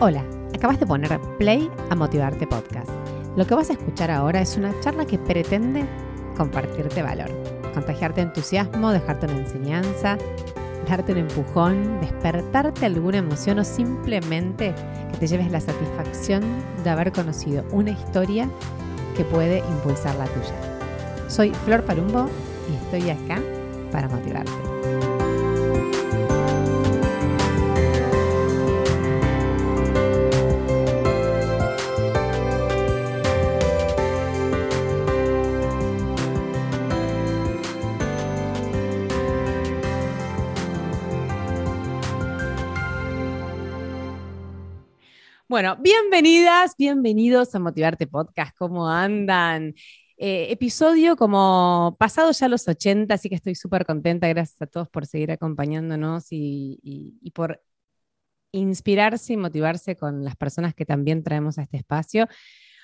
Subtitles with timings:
[0.00, 0.22] Hola,
[0.54, 2.88] acabas de poner play a Motivarte Podcast.
[3.36, 5.84] Lo que vas a escuchar ahora es una charla que pretende
[6.36, 7.28] compartirte valor,
[7.74, 10.16] contagiarte entusiasmo, dejarte una enseñanza,
[10.88, 14.72] darte un empujón, despertarte alguna emoción o simplemente
[15.10, 16.44] que te lleves la satisfacción
[16.84, 18.48] de haber conocido una historia
[19.16, 21.28] que puede impulsar la tuya.
[21.28, 22.26] Soy Flor Palumbo
[22.70, 23.42] y estoy acá
[23.90, 24.67] para motivarte.
[45.58, 48.56] Bueno, bienvenidas, bienvenidos a Motivarte Podcast.
[48.56, 49.74] ¿Cómo andan?
[50.16, 54.28] Eh, episodio como pasado ya los 80, así que estoy súper contenta.
[54.28, 57.60] Gracias a todos por seguir acompañándonos y, por
[58.52, 62.28] inspirarse y motivarse con las personas que también traemos a este espacio.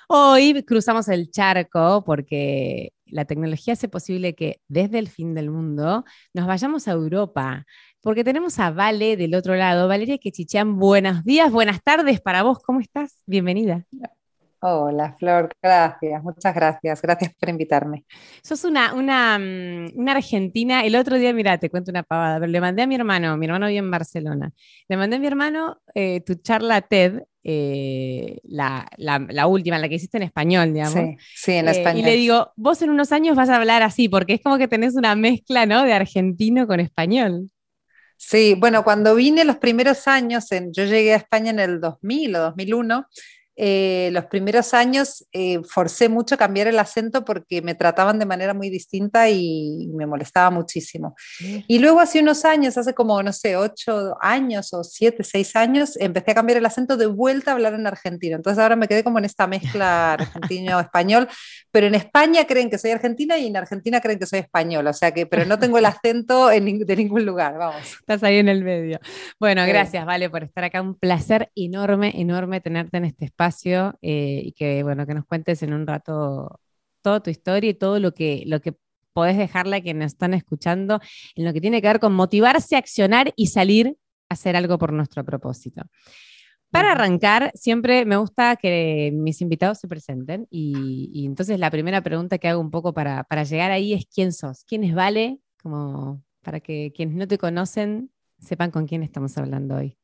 [0.09, 6.05] Hoy cruzamos el charco porque la tecnología hace posible que desde el fin del mundo
[6.33, 7.65] nos vayamos a Europa
[8.01, 9.89] porque tenemos a Vale del otro lado.
[9.89, 13.23] Valeria Quechichán, buenos días, buenas tardes para vos, ¿cómo estás?
[13.27, 13.87] Bienvenida.
[14.67, 18.07] Hola, Flor, gracias, muchas gracias, gracias por invitarme.
[18.43, 22.51] Sos una, una, mm, una argentina, el otro día, mira, te cuento una pavada, pero
[22.51, 24.53] le mandé a mi hermano, mi hermano vive en Barcelona,
[24.89, 29.97] le mandé a mi hermano eh, tu charla TED, eh, la, la, última, la que
[29.97, 30.95] hiciste en español, digamos.
[30.95, 31.99] Sí, sí en español.
[31.99, 34.57] Eh, y le digo, vos en unos años vas a hablar así, porque es como
[34.57, 35.85] que tenés una mezcla, ¿no?
[35.85, 37.51] De argentino con español.
[38.17, 42.41] Sí, bueno, cuando vine los primeros años, yo llegué a España en el 2000 o
[42.41, 43.07] 2001,
[43.57, 48.53] eh, los primeros años eh, forcé mucho cambiar el acento porque me trataban de manera
[48.53, 51.15] muy distinta y me molestaba muchísimo.
[51.39, 55.97] Y luego hace unos años, hace como, no sé, ocho años o siete, seis años,
[56.01, 58.37] empecé a cambiar el acento de vuelta a hablar en argentino.
[58.37, 61.29] Entonces ahora me quedé como en esta mezcla argentino-español,
[61.71, 64.95] pero en España creen que soy argentina y en Argentina creen que soy española, o
[64.95, 67.83] sea que, pero no tengo el acento en, de ningún lugar, vamos.
[68.01, 68.99] Estás ahí en el medio.
[69.39, 70.83] Bueno, gracias, Vale, por estar acá.
[70.83, 73.44] Un placer enorme, enorme tenerte en este espacio
[74.03, 76.61] eh, y que, bueno, que nos cuentes en un rato
[77.03, 78.75] toda tu historia y todo lo que, lo que
[79.13, 81.01] podés dejarle a quienes están escuchando
[81.37, 83.97] en lo que tiene que ver con motivarse a accionar y salir
[84.29, 85.83] a hacer algo por nuestro propósito.
[86.71, 92.39] Para arrancar, siempre me gusta que mis invitados se presenten y, entonces la primera pregunta
[92.39, 96.25] que hago un poco para, para, llegar ahí es quién sos, quién es Vale, como
[96.43, 99.97] para que quienes no te conocen sepan con quién estamos hablando hoy.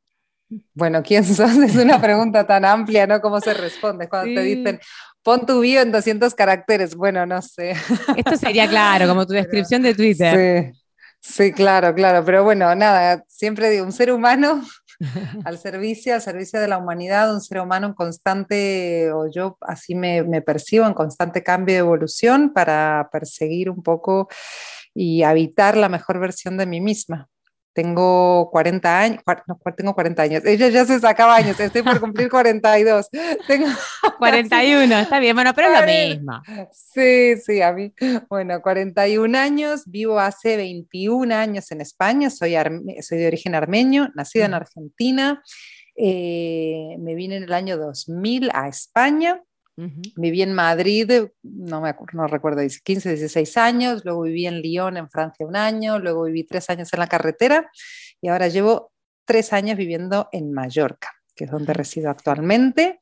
[0.74, 1.56] Bueno, ¿quién sos?
[1.58, 3.20] Es una pregunta tan amplia, ¿no?
[3.20, 4.80] ¿Cómo se responde cuando te dicen,
[5.22, 6.94] pon tu bio en 200 caracteres?
[6.94, 7.74] Bueno, no sé.
[8.16, 10.72] Esto sería claro, como tu descripción de Twitter.
[10.72, 10.80] Sí,
[11.20, 12.24] sí, claro, claro.
[12.24, 14.62] Pero bueno, nada, siempre digo, un ser humano
[15.44, 19.94] al servicio, al servicio de la humanidad, un ser humano en constante, o yo así
[19.94, 24.28] me, me percibo, en constante cambio de evolución para perseguir un poco
[24.94, 27.28] y habitar la mejor versión de mí misma.
[27.72, 32.28] Tengo 40 años, no, tengo 40 años, ella ya se sacaba años, estoy por cumplir
[32.28, 33.08] 42.
[33.46, 33.68] Tengo
[34.18, 36.42] 41, está bien, bueno, pero es lo mismo.
[36.72, 37.92] Sí, sí, a mí,
[38.28, 42.54] bueno, 41 años, vivo hace 21 años en España, soy,
[43.02, 45.42] soy de origen armenio, nacida en Argentina,
[45.96, 49.42] eh, me vine en el año 2000 a España
[50.16, 51.10] Viví en Madrid,
[51.42, 55.98] no, me no recuerdo, 15, 16 años, luego viví en Lyon, en Francia, un año,
[55.98, 57.70] luego viví tres años en la carretera
[58.20, 58.92] y ahora llevo
[59.24, 62.98] tres años viviendo en Mallorca, que es donde resido actualmente.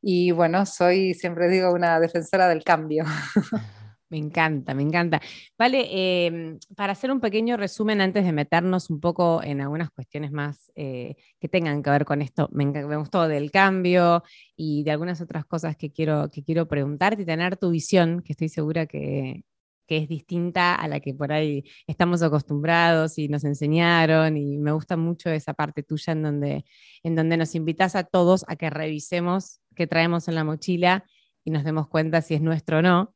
[0.00, 3.04] Y bueno, soy, siempre digo, una defensora del cambio.
[4.12, 5.22] Me encanta, me encanta.
[5.58, 10.30] Vale, em, para hacer un pequeño resumen antes de meternos un poco en algunas cuestiones
[10.32, 14.22] más eh, que tengan que ver con esto, me, gustó del cambio
[14.54, 18.34] y de algunas otras cosas que quiero, que quiero preguntarte y tener tu visión, que
[18.34, 19.44] estoy segura que,
[19.88, 24.96] es distinta a la que por ahí estamos acostumbrados y nos enseñaron y me gusta
[24.96, 26.64] mucho esa parte tuya en donde,
[27.02, 31.04] en donde nos invitas a todos a que revisemos qué traemos en la mochila
[31.44, 33.14] y nos demos cuenta si es nuestro o no.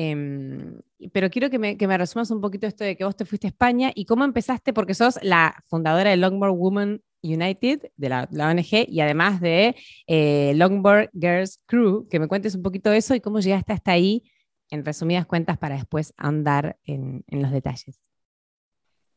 [0.00, 0.80] Em,
[1.12, 3.48] pero quiero que me, que me, resumas un poquito esto de que vos te fuiste
[3.48, 8.28] a España y cómo empezaste, porque sos la fundadora de Longboard Women United, de la,
[8.30, 9.74] ONG, y además de
[10.06, 14.22] eh, Longboard Girls Crew, que me cuentes un poquito eso y cómo llegaste hasta ahí,
[14.70, 18.07] en resumidas cuentas, para después andar en, en los detalles.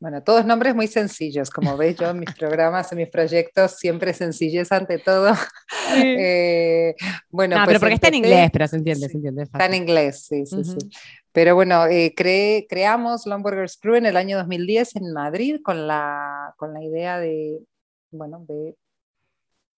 [0.02, 4.16] Bueno, todos nombres muy sencillos, como veis yo en mis programas, en mis proyectos, siempre
[4.16, 5.34] sencillez ante todo.
[5.94, 6.96] Eh,
[7.30, 9.44] bueno, no, pero porque está en inglés, pero se entiende, se entiende.
[9.44, 10.78] Está en inglés, sí, sí, sí.
[11.34, 16.74] Pero bueno, eh, creamos Longburgers Crew en el año 2010 en Madrid con la, con
[16.74, 17.60] la idea de,
[18.12, 18.78] bueno, de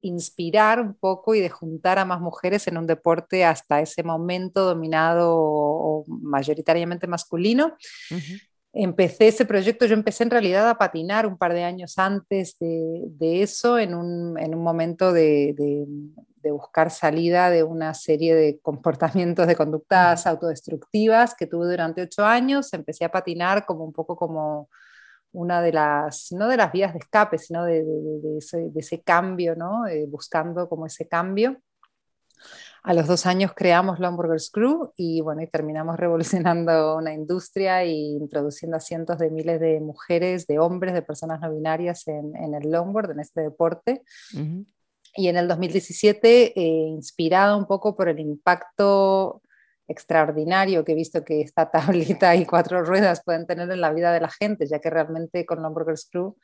[0.01, 4.65] inspirar un poco y de juntar a más mujeres en un deporte hasta ese momento
[4.65, 7.75] dominado o, mayoritariamente masculino.
[8.75, 13.43] Empecé ese proyecto, yo empecé en realidad a patinar un par de años antes de,
[13.43, 20.25] eso, en un, momento de, de, buscar salida de una serie de comportamientos, de conductas
[20.25, 22.73] autodestructivas que tuve durante ocho años.
[22.73, 24.69] Empecé a patinar como un poco como
[25.33, 27.83] una de las, no de las vías de escape, sino de,
[28.75, 29.87] ese, cambio, ¿no?
[29.87, 31.57] Eh, buscando como ese cambio.
[32.85, 37.91] A los dos años creamos Longburgers Crew y bueno, y terminamos revolucionando una industria e
[37.91, 42.69] introduciendo a cientos de miles de mujeres, de hombres, de personas no binarias en, el
[42.69, 44.03] longboard, en este deporte.
[45.15, 49.41] Y en el 2017, eh, inspirada un poco por el impacto
[49.88, 54.12] extraordinario que he visto que esta tablita y cuatro ruedas pueden tener en la vida
[54.12, 56.36] de la gente, ya que realmente con Lomburgers Crew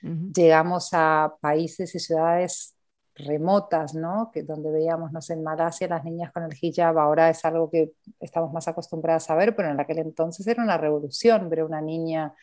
[0.00, 2.77] llegamos a países y ciudades
[3.18, 4.30] remotas, ¿no?
[4.32, 7.70] Que donde veíamos, no sé, en Malasia las niñas con el hijab, ahora es algo
[7.70, 11.64] que estamos más acostumbradas a ver, pero en aquel entonces era una revolución ver a
[11.66, 12.34] una niña,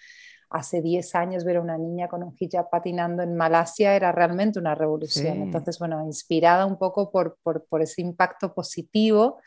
[0.50, 4.60] hace 10 años ver a una niña con un hijab patinando en Malasia era realmente
[4.60, 5.42] una revolución.
[5.42, 9.40] Entonces, bueno, inspirada un poco por, por, por ese impacto positivo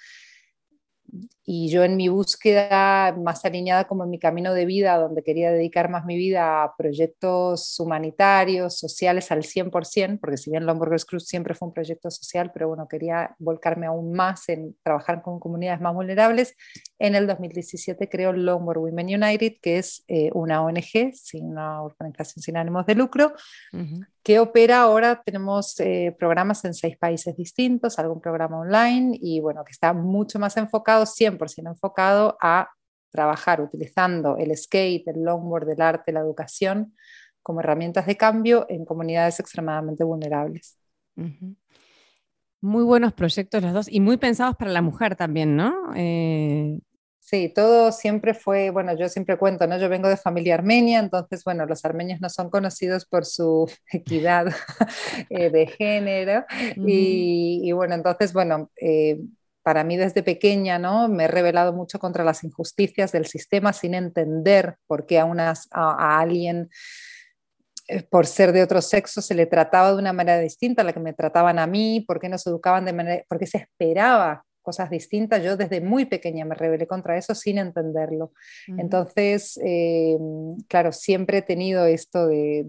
[1.51, 5.51] y yo en mi búsqueda más alineada como en mi camino de vida, donde quería
[5.51, 11.27] dedicar más mi vida a proyectos humanitarios, sociales al 100%, porque si bien Lomburgers Cruz
[11.27, 15.81] siempre fue un proyecto social, pero bueno, quería volcarme aún más en trabajar con comunidades
[15.81, 16.55] más vulnerables,
[16.99, 22.59] en el 2017 creo Longboard Women United, que es eh, una ONG, una organización sin
[22.59, 23.33] ánimos de lucro,
[24.23, 29.65] que opera ahora, tenemos eh, programas en seis países distintos, algún programa online y bueno,
[29.65, 31.07] que está mucho más enfocado,
[31.39, 32.71] 100% enfocado a
[33.11, 36.95] trabajar utilizando el skate, el longboard, el arte, la educación
[37.43, 40.77] como herramientas de cambio en comunidades extremadamente vulnerables.
[42.61, 45.93] Muy buenos proyectos los dos y muy pensados para la mujer también, ¿no?
[45.97, 46.79] Eh,
[47.31, 49.77] Sí, todo siempre fue, bueno, yo siempre cuento, ¿no?
[49.77, 54.47] Yo vengo de familia armenia, entonces, bueno, los armenios no son conocidos por su equidad
[55.29, 56.47] eh, de género.
[56.77, 59.21] y, bueno, entonces, bueno, eh,
[59.69, 61.11] para mí desde pequeña, ¿no?
[61.11, 65.69] Me he rebelado mucho contra las injusticias del sistema sin entender por qué a, unas,
[65.71, 66.71] a, alguien
[67.87, 70.95] eh, por ser de otro sexo se le trataba de una manera distinta a la
[70.95, 74.43] que me trataban a mí, por qué nos educaban de manera, por qué se esperaba
[74.63, 75.45] cosas distintas.
[75.45, 78.33] Yo desde muy pequeña me rebelé contra eso sin entenderlo.
[78.69, 80.17] Entonces, eh,
[80.67, 82.65] claro, siempre he tenido esto de,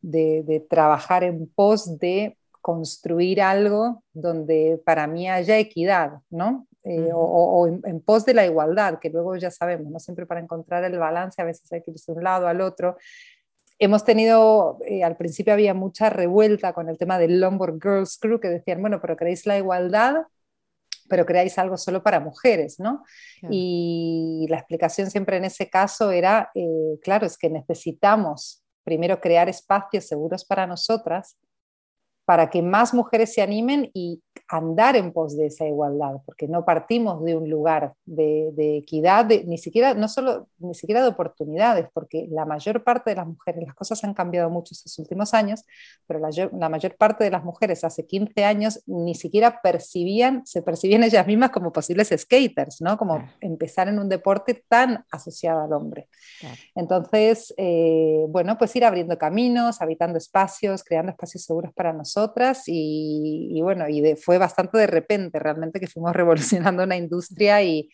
[0.00, 6.66] de, trabajar en pos de construir algo donde para mí haya equidad, ¿no?
[6.84, 9.98] Eh, o, en, pos de la igualdad, que luego ya sabemos, ¿no?
[9.98, 12.96] Siempre para encontrar el balance a veces hay que irse de un lado al otro.
[13.78, 18.40] Hemos tenido, eh, al principio había mucha revuelta con el tema del Lombard Girls Crew,
[18.40, 20.22] que decían, bueno, pero ¿queréis la igualdad
[21.08, 23.04] pero creáis algo solo para mujeres, ¿no?
[23.50, 29.46] Y la explicación siempre en ese caso era, eh, claro, es que necesitamos primero crear
[29.50, 31.36] espacios seguros para nosotras
[32.24, 36.64] para que más mujeres se animen y andar en pos de esa igualdad, porque no
[36.64, 42.26] partimos de un lugar de, equidad, ni siquiera, no solo, ni siquiera de oportunidades, porque
[42.30, 45.64] la mayor parte de las mujeres, las cosas han cambiado mucho estos últimos años,
[46.06, 51.02] pero la, mayor parte de las mujeres hace 15 años ni siquiera percibían, se percibían
[51.02, 52.98] ellas mismas como posibles skaters, ¿no?
[52.98, 56.08] Como empezar en un deporte tan asociado al hombre.
[56.74, 63.58] Entonces, eh, bueno, pues ir abriendo caminos, habitando espacios, creando espacios seguros para nosotras y,
[63.62, 67.90] bueno, y de, fue bastante de repente realmente que fuimos revolucionando una industria y,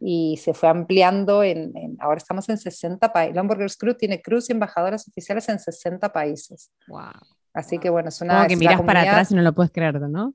[0.00, 3.36] y se fue ampliando en, ahora estamos en 60 países.
[3.36, 6.70] Lomburgers Crew tiene cruz y embajadoras oficiales en 60 países.
[6.86, 7.12] Wow.
[7.52, 8.36] Así que bueno, es una...
[8.36, 10.34] Como que miras para atrás y no lo puedes creer, ¿no?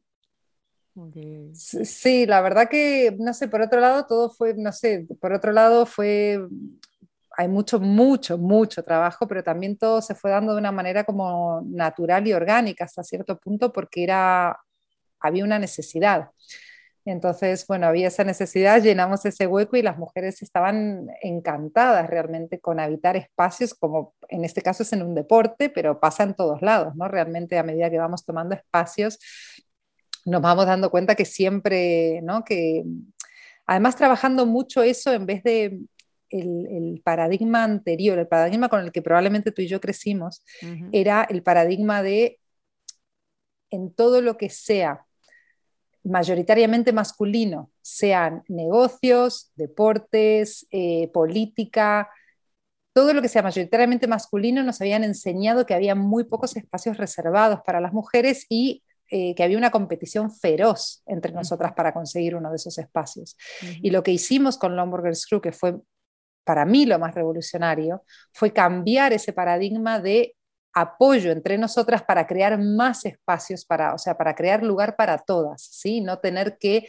[1.53, 5.51] Sí, la verdad que, no sé, por otro lado, todo fue, no sé, por otro
[5.51, 6.39] lado fue,
[7.35, 11.61] hay mucho, mucho, mucho trabajo, pero también todo se fue dando de una manera como
[11.65, 14.59] natural y orgánica hasta cierto punto porque era
[15.19, 16.29] había una necesidad.
[17.05, 22.79] Entonces, bueno, había esa necesidad, llenamos ese hueco y las mujeres estaban encantadas realmente con
[22.79, 26.95] habitar espacios, como en este caso es en un deporte, pero pasa en todos lados,
[26.95, 27.07] ¿no?
[27.09, 29.19] Realmente a medida que vamos tomando espacios,
[30.25, 32.43] nos vamos dando cuenta que siempre, ¿no?
[32.45, 32.83] Que
[33.65, 35.79] además trabajando mucho eso en vez de
[36.33, 40.43] el, paradigma anterior, el paradigma con el que probablemente tú y yo crecimos,
[40.91, 42.39] era el paradigma de
[43.69, 45.05] en todo lo que sea
[46.03, 52.09] mayoritariamente masculino, sean negocios, deportes, eh, política,
[52.93, 57.61] todo lo que sea mayoritariamente masculino nos habían enseñado que había muy pocos espacios reservados
[57.65, 62.49] para las mujeres y eh, que había una competición feroz entre nosotras para conseguir uno
[62.49, 63.37] de esos espacios.
[63.81, 65.75] Y lo que hicimos con Lomburgers Crew, que fue
[66.43, 70.35] para mí lo más revolucionario, fue cambiar ese paradigma de
[70.73, 75.61] apoyo entre nosotras para crear más espacios para, o sea, para crear lugar para todas,
[75.61, 76.01] ¿sí?
[76.01, 76.87] No tener que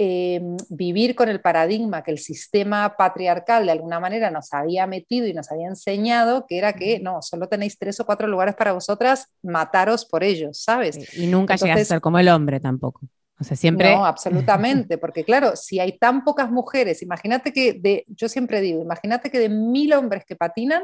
[0.00, 0.40] eh,
[0.70, 5.34] vivir con el paradigma que el sistema patriarcal de alguna manera nos había metido y
[5.34, 9.26] nos había enseñado, que era que no, solo tenéis tres o cuatro lugares para vosotras,
[9.42, 11.18] mataros por ellos, ¿sabes?
[11.18, 13.00] Y nunca llegas a ser como el hombre tampoco.
[13.40, 13.94] O sea, siempre...
[13.94, 18.82] No, absolutamente, porque claro, si hay tan pocas mujeres, imagínate que de, yo siempre digo,
[18.82, 20.82] imagínate que de mil hombres que patinan,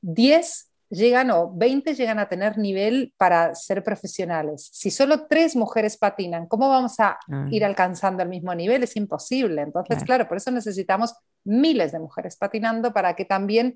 [0.00, 4.68] diez llegan o 20 llegan a tener nivel para ser profesionales.
[4.72, 7.46] Si solo tres mujeres patinan, ¿cómo vamos a ah.
[7.50, 8.82] ir alcanzando el mismo nivel?
[8.82, 9.62] Es imposible.
[9.62, 13.74] Entonces, claro, por eso necesitamos miles de mujeres patinando para que también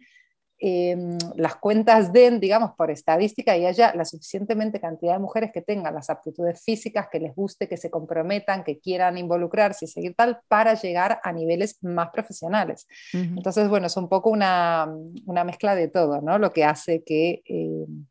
[0.62, 5.62] Em, las cuentas den, digamos, por estadística y haya la suficientemente cantidad de mujeres que
[5.62, 10.14] tengan las aptitudes físicas, que les guste, que se comprometan, que quieran involucrarse y seguir
[10.14, 12.86] tal, para llegar a niveles más profesionales.
[13.14, 14.86] Entonces, bueno, es un poco una,
[15.24, 16.38] una, mezcla de todo, ¿no?
[16.38, 17.42] Lo que hace que...
[17.46, 18.04] Em,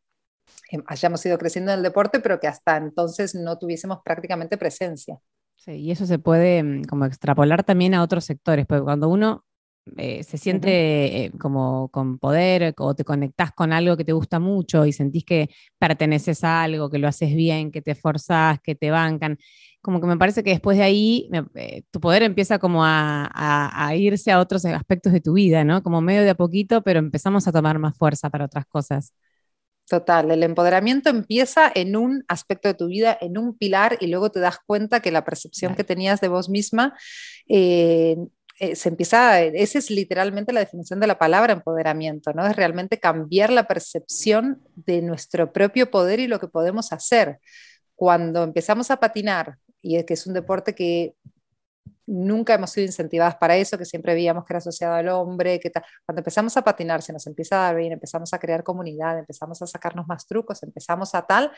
[0.86, 5.18] hayamos ido creciendo en el deporte, pero que hasta entonces no tuviésemos prácticamente presencia.
[5.56, 9.44] Sí, y eso se puede como extrapolar también a otros sectores, porque cuando uno
[9.96, 14.38] eh, se siente eh, como con poder o te conectás con algo que te gusta
[14.38, 18.74] mucho y sentís que perteneces a algo, que lo haces bien, que te forzás, que
[18.74, 19.38] te bancan.
[19.82, 23.96] Como que me parece que después de ahí eh, tu poder empieza como a, a,
[23.96, 25.82] irse a otros aspectos de tu vida, ¿no?
[25.82, 29.14] Como medio de a poquito, pero empezamos a tomar más fuerza para otras cosas.
[29.90, 34.30] Total, el empoderamiento empieza en un aspecto de tu vida, en un pilar, y luego
[34.30, 36.94] te das cuenta que la percepción que tenías de vos misma
[38.60, 42.46] eh, se empieza, esa es literalmente la definición de la palabra empoderamiento, ¿no?
[42.46, 47.40] Es realmente cambiar la percepción de nuestro propio poder y lo que podemos hacer.
[47.94, 51.14] Cuando empezamos a patinar, y es que es un deporte que
[52.06, 55.70] nunca hemos sido incentivadas para eso, que siempre veíamos que era asociado al hombre, que
[56.04, 59.62] cuando empezamos a patinar se nos empieza a dar bien, empezamos a crear comunidad, empezamos
[59.62, 61.50] a sacarnos más trucos, empezamos a tal,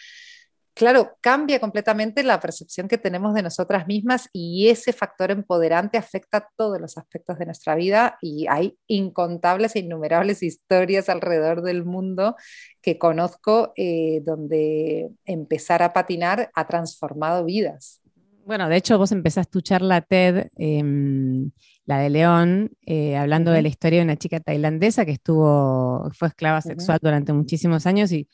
[0.74, 6.48] claro, cambia completamente la percepción que tenemos de nosotras mismas y ese factor empoderante afecta
[6.56, 12.36] todos los aspectos de nuestra vida y hay incontables e innumerables historias alrededor del mundo
[12.80, 18.02] que conozco eh, donde empezar a patinar ha transformado vidas.
[18.44, 21.52] Bueno, de hecho vos empezaste tu charla TED, em,
[21.84, 26.28] la de León, eh, hablando de la historia de una chica tailandesa que estuvo, fue
[26.28, 28.28] esclava sexual durante muchísimos años y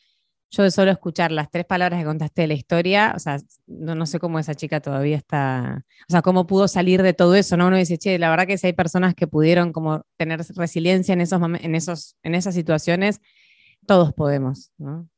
[0.51, 3.95] yo de solo escuchar las tres palabras que contaste de la historia, o sea, no,
[3.95, 7.57] no, sé cómo esa chica todavía está, o sea, cómo pudo salir de todo eso,
[7.57, 7.67] ¿no?
[7.67, 11.21] Uno dice, che, la verdad que si hay personas que pudieron como tener resiliencia en,
[11.21, 13.21] esos en, esos, en esas situaciones,
[13.87, 15.09] todos podemos, ¿no?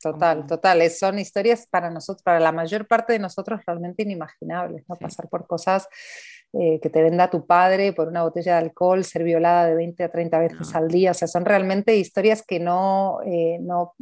[0.00, 0.90] Total, total.
[0.90, 4.96] Son historias para nosotros, para la mayor parte de nosotros realmente inimaginables, ¿no?
[4.96, 5.88] Pasar por cosas
[6.52, 10.04] eh, que te venda tu padre por una botella de alcohol, ser violada de 20
[10.04, 13.94] a 30 veces al día, o sea, son realmente historias que no, eh, no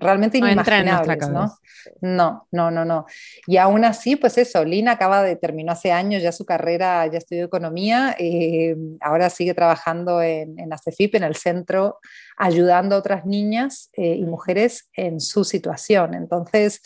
[0.00, 1.54] realmente inimaginables, ¿no?
[2.00, 3.06] No, no, no, no.
[3.46, 7.18] Y aún así, pues eso, Lina acaba de, terminó hace años ya su carrera, ya
[7.18, 11.98] estudió economía, eh, ahora sigue trabajando en, en ACEFIP, en el centro,
[12.36, 16.14] ayudando a otras niñas eh, y mujeres en su situación.
[16.14, 16.80] Entonces,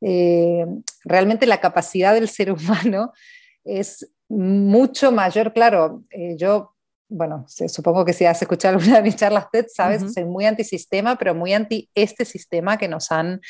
[0.00, 0.64] eh,
[1.04, 3.12] realmente la capacidad del ser humano
[3.64, 6.04] es mucho mayor, claro,
[6.36, 6.76] yo
[7.10, 11.18] bueno, supongo que si has escuchado alguna de mis charlas TED, sabes, soy muy antisistema,
[11.18, 13.40] pero muy anti este sistema que nos han,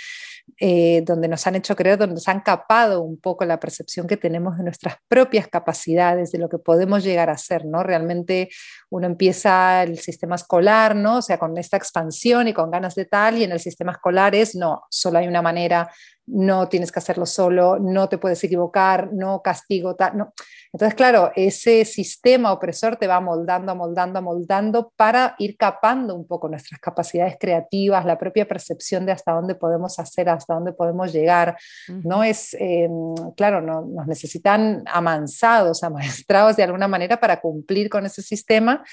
[0.58, 4.16] eh, donde nos han hecho creer, donde nos han capado un poco la percepción que
[4.16, 7.82] tenemos de nuestras propias capacidades, de lo que podemos llegar a ser, ¿no?
[7.82, 8.48] Realmente
[8.88, 11.18] uno empieza el sistema escolar, ¿no?
[11.18, 14.34] O sea, con esta expansión y con ganas de tal, y en el sistema escolar
[14.34, 15.90] es, no, solo hay una manera,
[16.32, 20.32] no tienes que hacerlo solo, no te puedes equivocar, no castigo, tal, no.
[20.72, 26.48] Entonces, claro, ese sistema opresor te va moldando, moldando, moldando para ir capando un poco
[26.48, 31.56] nuestras capacidades creativas, la propia percepción de hasta dónde podemos hacer, hasta dónde podemos llegar.
[31.88, 38.06] No es, em, claro, no, nos necesitan amansados, amaestrados de alguna manera para cumplir con
[38.06, 38.84] ese sistema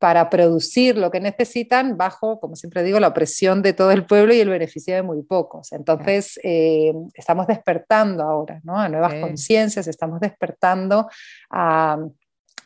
[0.00, 4.32] para producir lo que necesitan bajo, como siempre digo, la opresión de todo el pueblo
[4.32, 5.72] y el beneficio de muy pocos.
[5.72, 8.78] Entonces, eh, estamos despertando ahora ¿no?
[8.78, 11.10] a nuevas conciencias, estamos despertando
[11.50, 11.98] a,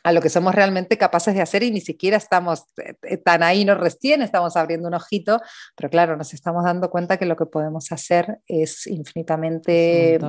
[0.03, 2.67] a, lo que somos realmente capaces de hacer y ni siquiera estamos
[3.03, 5.41] eh, tan ahí, nos recién estamos abriendo un ojito,
[5.75, 10.19] pero claro, nos estamos dando cuenta que lo que podemos hacer es infinitamente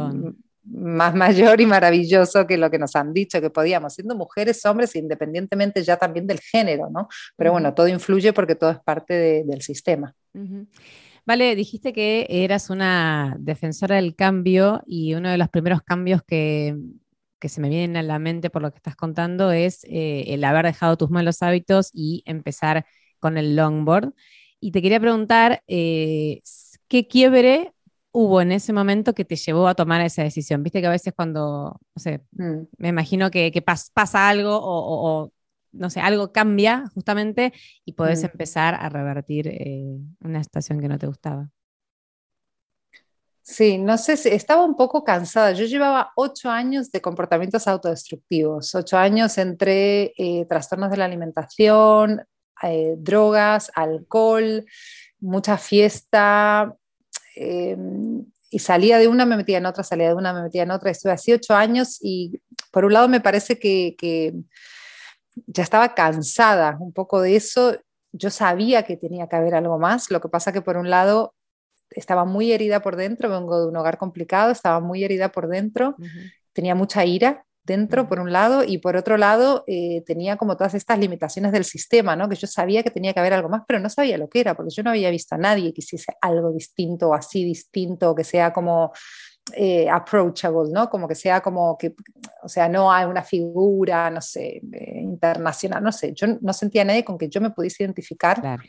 [0.67, 4.97] más mayor y maravilloso que lo que nos han dicho que podíamos, siendo mujeres, hombres,
[4.97, 7.09] independientemente ya también del género, ¿no?
[7.37, 10.15] Pero bueno, todo influye porque todo es parte del sistema.
[11.25, 16.77] Vale, dijiste que eras una defensora del cambio y uno de los primeros cambios que,
[17.43, 20.67] se me vienen a la mente por lo que estás contando es eh, el haber
[20.67, 22.87] dejado tus malos hábitos y empezar
[23.21, 24.15] con el longboard.
[24.59, 26.41] Y te quería preguntar, eh,
[26.89, 27.73] ¿qué quiebre
[28.17, 30.63] hubo en ese momento que te llevó a tomar esa decisión?
[30.63, 32.63] Viste que a veces cuando, no sé, mm.
[32.79, 33.53] me imagino que,
[33.95, 35.31] pasa algo o,
[35.73, 37.53] no sé, algo cambia justamente
[37.85, 38.27] y podés mm.
[38.27, 41.51] empezar a revertir eh, una situación que no te gustaba.
[43.43, 45.53] Sí, no sé, estaba un poco cansada.
[45.53, 52.25] Yo llevaba ocho años de comportamientos autodestructivos, ocho años entre eh, trastornos de la alimentación,
[52.63, 54.65] eh, drogas, alcohol,
[55.21, 56.75] mucha fiesta,
[57.37, 60.71] Em, y salía de una, me metía en otra, salía de una, me metía en
[60.71, 60.91] otra.
[60.91, 62.41] Estuve así ocho años y
[62.73, 64.35] por un lado me parece que, que
[65.47, 67.77] ya estaba cansada un poco de eso.
[68.13, 70.11] Yo sabía que tenía que haber algo más.
[70.11, 71.35] Lo que pasa que por un lado
[71.91, 75.97] estaba muy herida por dentro, vengo de un hogar complicado, estaba muy herida por dentro,
[76.53, 80.75] tenía mucha ira dentro, por un lado, y por otro lado eh, tenía como todas
[80.75, 82.29] estas limitaciones del sistema, ¿no?
[82.29, 84.55] que yo sabía que tenía que haber algo más, pero no sabía lo que era,
[84.55, 88.25] porque yo no había visto a nadie que hiciese algo distinto o así distinto, que
[88.25, 88.93] sea como
[89.53, 90.89] eh, approachable, ¿no?
[90.89, 91.95] Como que sea como que,
[92.43, 96.83] o sea, no hay una figura, no sé, eh, internacional, no sé, yo no sentía
[96.83, 98.41] a nadie con que yo me pudiese identificar.
[98.41, 98.63] Claro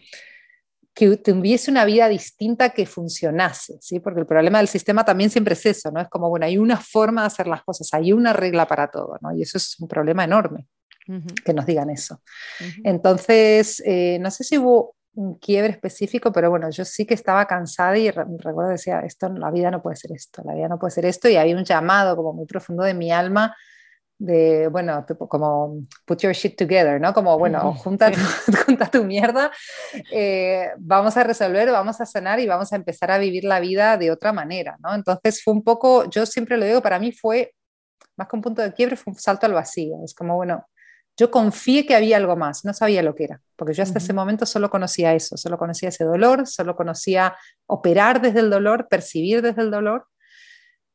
[0.97, 3.99] que tuviese una vida distinta que funcionase, ¿sí?
[3.99, 6.01] Porque el problema del sistema también siempre es eso, ¿no?
[6.01, 9.15] Es como, bueno, hay una forma de hacer las cosas, hay una regla para todo,
[9.21, 9.31] ¿no?
[9.31, 10.65] Y eso es un problema enorme,
[11.45, 12.23] que nos digan eso.
[12.83, 17.45] Entonces, eh, no sé si hubo un quiebre específico, pero bueno, yo sí que estaba
[17.45, 20.89] cansada y recuerdo decía, esto, la vida no puede ser esto, la vida no puede
[20.89, 23.55] ser esto, y había un llamado como muy profundo de mi alma
[24.19, 27.13] de, bueno, como put your shit together, ¿no?
[27.13, 28.19] Como, bueno, junta, tu,
[28.65, 29.51] junta tu mierda,
[30.11, 33.97] eh, vamos a resolver, vamos a sanar y vamos a empezar a vivir la vida
[33.97, 34.95] de otra manera, ¿no?
[34.95, 37.53] Entonces fue un poco, yo siempre lo digo, para mí fue,
[38.15, 39.97] más que un punto de quiebre, fue un salto al vacío.
[40.03, 40.65] Es como, bueno,
[41.15, 44.13] yo confié que había algo más, no sabía lo que era, porque yo hasta ese
[44.13, 47.35] momento solo conocía eso, solo conocía ese dolor, solo conocía
[47.67, 50.07] operar desde el dolor, percibir desde el dolor.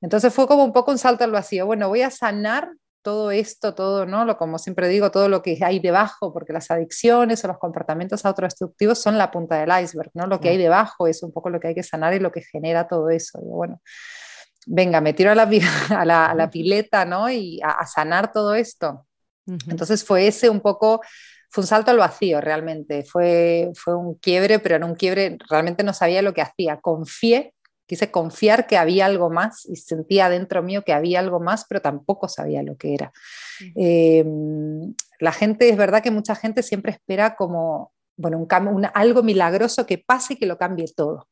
[0.01, 1.67] Entonces fue como un poco un salto al vacío.
[1.67, 4.25] Bueno, voy a sanar todo esto, todo, ¿no?
[4.25, 8.25] Lo, como siempre digo, todo lo que hay debajo, porque las adicciones o los comportamientos
[8.25, 10.27] autodestructivos son la punta del iceberg, ¿no?
[10.27, 12.43] Lo que hay debajo es un poco lo que hay que sanar y lo que
[12.43, 13.39] genera todo eso.
[13.41, 13.81] bueno,
[14.67, 15.49] venga, me tiro a la,
[15.91, 17.31] a la, pileta, ¿no?
[17.31, 19.07] Y a, sanar todo esto.
[19.47, 21.01] Entonces fue ese un poco,
[21.51, 25.83] fue un salto al vacío realmente, fue, fue un quiebre, pero en un quiebre realmente
[25.83, 26.81] no sabía lo que hacía.
[26.81, 27.53] Confié
[27.93, 31.83] quise confiar que había algo más y sentía dentro mío que había algo más, pero
[31.83, 33.13] tampoco sabía lo que era.
[33.77, 39.85] Em, la gente, es verdad que mucha gente siempre espera como, bueno, un, algo milagroso
[39.85, 41.29] que pase y que lo cambie todo.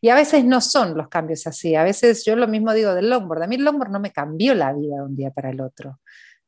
[0.00, 1.74] Y a veces no son los cambios así.
[1.74, 3.42] A veces yo lo mismo digo del longboard.
[3.42, 5.98] A mí el longboard no me cambió la vida de un día para el otro.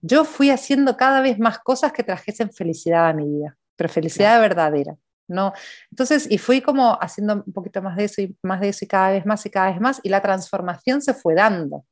[0.03, 4.41] Yo fui haciendo cada vez más cosas que trajesen felicidad a mi vida, pero felicidad
[4.41, 4.95] verdadera.
[5.29, 5.53] ¿No?
[5.91, 8.89] Entonces, y fui como haciendo un poquito más de eso y más de eso y
[8.89, 11.85] cada vez más y cada vez más, y la transformación se fue dando.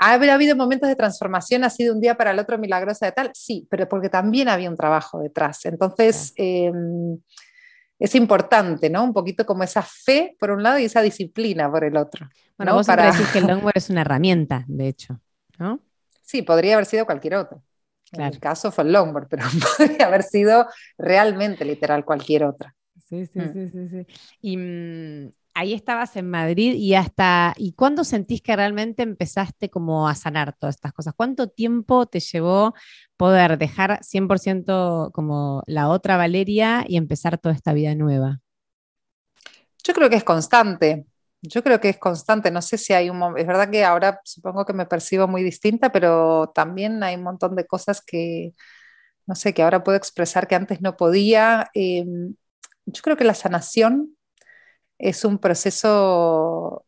[0.00, 3.30] ¿Ha habido momentos de transformación así de un día para el otro milagrosa de tal?
[3.34, 5.66] Sí, pero porque también había un trabajo detrás.
[5.66, 7.18] Entonces, em,
[7.98, 9.02] es importante, ¿no?
[9.02, 12.28] Un poquito como esa fe por un lado y esa disciplina por el otro.
[12.56, 15.20] Bueno, vos para decir que el longboard es una herramienta, de hecho,
[15.58, 15.80] ¿no?
[16.22, 17.62] Sí, podría haber sido cualquier otro.
[18.12, 19.44] En el caso fue el longboard, pero
[19.78, 20.66] podría haber sido
[20.96, 22.74] realmente literal cualquier otra.
[23.08, 23.52] Sí, sí, mm.
[23.52, 24.06] sí, sí, sí.
[24.40, 30.08] Y mm, ahí estabas en Madrid y hasta, ¿y cuándo sentís que realmente empezaste como
[30.08, 31.14] a sanar todas estas cosas?
[31.16, 32.74] ¿Cuánto tiempo te llevó
[33.16, 38.40] poder dejar 100% como la otra Valeria y empezar toda esta vida nueva?
[39.82, 41.06] Yo creo que es constante.
[41.42, 44.64] Yo creo que es constante, no sé si hay un es verdad que ahora supongo
[44.64, 48.54] que me percibo muy distinta, pero también hay un montón de cosas que,
[49.26, 51.70] no sé, que ahora puedo expresar que antes no podía.
[51.74, 52.34] Em,
[52.86, 54.16] yo creo que la sanación
[54.98, 56.84] es un proceso,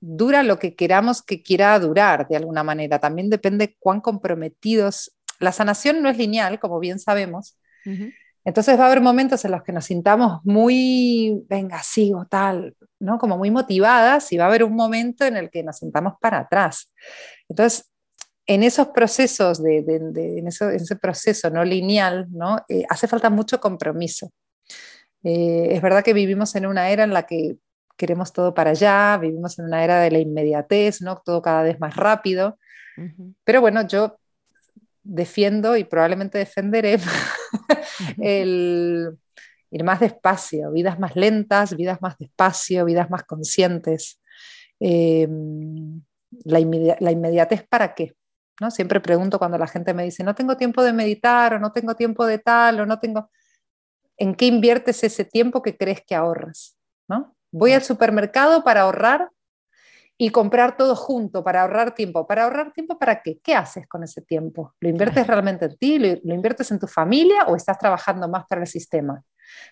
[0.00, 5.12] dura lo que queramos que quiera durar de alguna manera, también depende cuán comprometidos.
[5.40, 7.58] La sanación no es lineal, como bien sabemos.
[8.44, 13.18] Entonces va a haber momentos en los que nos sintamos muy, venga, sigo tal, ¿no?
[13.18, 16.40] Como muy motivadas y va a haber un momento en el que nos sintamos para
[16.40, 16.92] atrás.
[17.48, 17.90] Entonces,
[18.46, 22.64] en esos procesos, de, en, ese proceso no lineal, ¿no?
[22.68, 24.32] Eh, hace falta mucho compromiso.
[25.22, 27.58] Eh, es verdad que vivimos en una era en la que
[27.96, 31.20] queremos todo para allá, vivimos en una era de la inmediatez, ¿no?
[31.22, 32.58] Todo cada vez más rápido.
[33.44, 34.18] Pero bueno, yo
[35.02, 36.98] defiendo y probablemente defenderé
[38.18, 39.18] el
[39.70, 44.20] ir más despacio, vidas más lentas, vidas más despacio, vidas más conscientes.
[44.78, 46.58] La,
[47.00, 48.14] la, inmediatez para qué?
[48.60, 48.70] ¿No?
[48.70, 51.94] Siempre pregunto cuando la gente me dice, no tengo tiempo de meditar o no tengo
[51.94, 53.30] tiempo de tal o no tengo...
[54.16, 56.76] ¿En qué inviertes ese tiempo que crees que ahorras?
[57.08, 57.36] ¿no?
[57.50, 59.30] Voy al supermercado para ahorrar
[60.20, 62.26] y comprar todo junto para ahorrar tiempo.
[62.26, 63.38] ¿Para ahorrar tiempo para qué?
[63.38, 64.74] ¿Qué haces con ese tiempo?
[64.80, 65.98] ¿Lo inviertes realmente en ti?
[65.98, 69.22] ¿Lo, inviertes en tu familia o estás trabajando más para el sistema?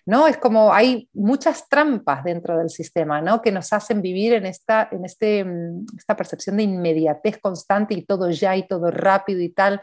[0.05, 0.27] ¿No?
[0.29, 3.43] Es como hay muchas trampas dentro del sistema, ¿no?
[3.43, 8.03] Que nos hacen vivir en esta, en este, mm, esta percepción de inmediatez constante y
[8.05, 9.83] todo ya y todo rápido y tal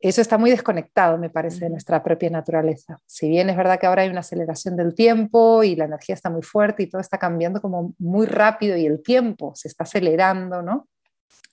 [0.00, 2.98] eso está muy desconectado, me parece, de nuestra propia naturaleza.
[3.06, 6.28] Si bien es verdad que ahora hay una aceleración del tiempo y la energía está
[6.30, 10.62] muy fuerte y todo está cambiando como muy rápido y el tiempo se está acelerando,
[10.62, 10.88] ¿no?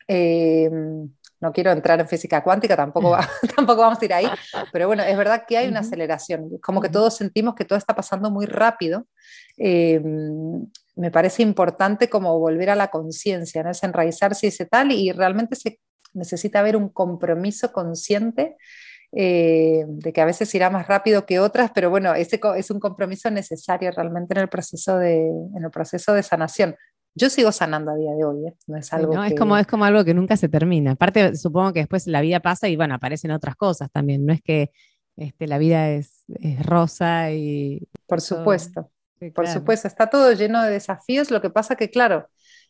[0.07, 1.09] Em,
[1.43, 3.17] no quiero entrar en física cuántica, tampoco,
[3.55, 4.27] tampoco vamos a ir ahí,
[4.71, 7.93] pero bueno, es verdad que hay una aceleración, como que todos sentimos que todo está
[7.93, 9.07] pasando muy rápido.
[9.57, 13.71] Em, me parece importante como volver a la conciencia, ¿no?
[13.71, 15.79] es enraizarse ese tal y realmente se
[16.13, 18.55] necesita haber un compromiso consciente
[19.11, 22.79] eh, de que a veces irá más rápido que otras, pero bueno, ese es un
[22.79, 26.75] compromiso necesario realmente en el proceso de, en el proceso de sanación.
[27.15, 28.55] Yo sigo sanando a día de hoy, ¿eh?
[28.67, 30.91] no es algo es, como, es como algo que nunca se termina.
[30.91, 34.41] Aparte, supongo que después la vida pasa y bueno, aparecen otras cosas también, no es
[34.41, 34.71] que
[35.15, 36.23] este, la vida es,
[36.61, 37.87] rosa y...
[38.07, 38.91] Por supuesto,
[39.35, 42.29] por supuesto, está todo lleno de desafíos, lo que pasa que, claro,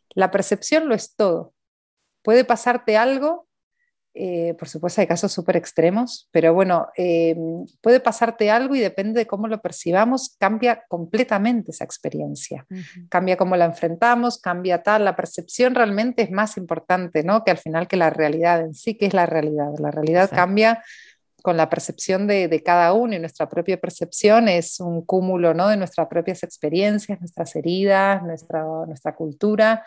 [0.10, 1.54] la percepción lo es todo.
[2.22, 3.48] Puede pasarte algo,
[4.16, 7.36] eh, por supuesto hay casos súper extremos, pero bueno, eh,
[7.82, 12.66] puede pasarte algo y depende de cómo lo percibamos, cambia completamente esa experiencia,
[13.10, 17.44] cambia cómo la enfrentamos, cambia tal, la percepción realmente es más importante, ¿no?
[17.44, 20.84] Que al final que la realidad en sí, que es la realidad, la realidad cambia
[21.42, 25.68] con la percepción de, cada uno y nuestra propia percepción es un cúmulo ¿no?
[25.68, 29.84] de nuestras propias experiencias, nuestras heridas, nuestra, nuestra cultura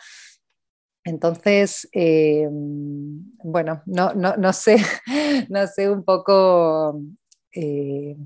[1.07, 4.77] entonces, eh, bueno, no, no, no, sé,
[5.49, 6.99] no sé un poco...
[7.53, 8.17] Eh,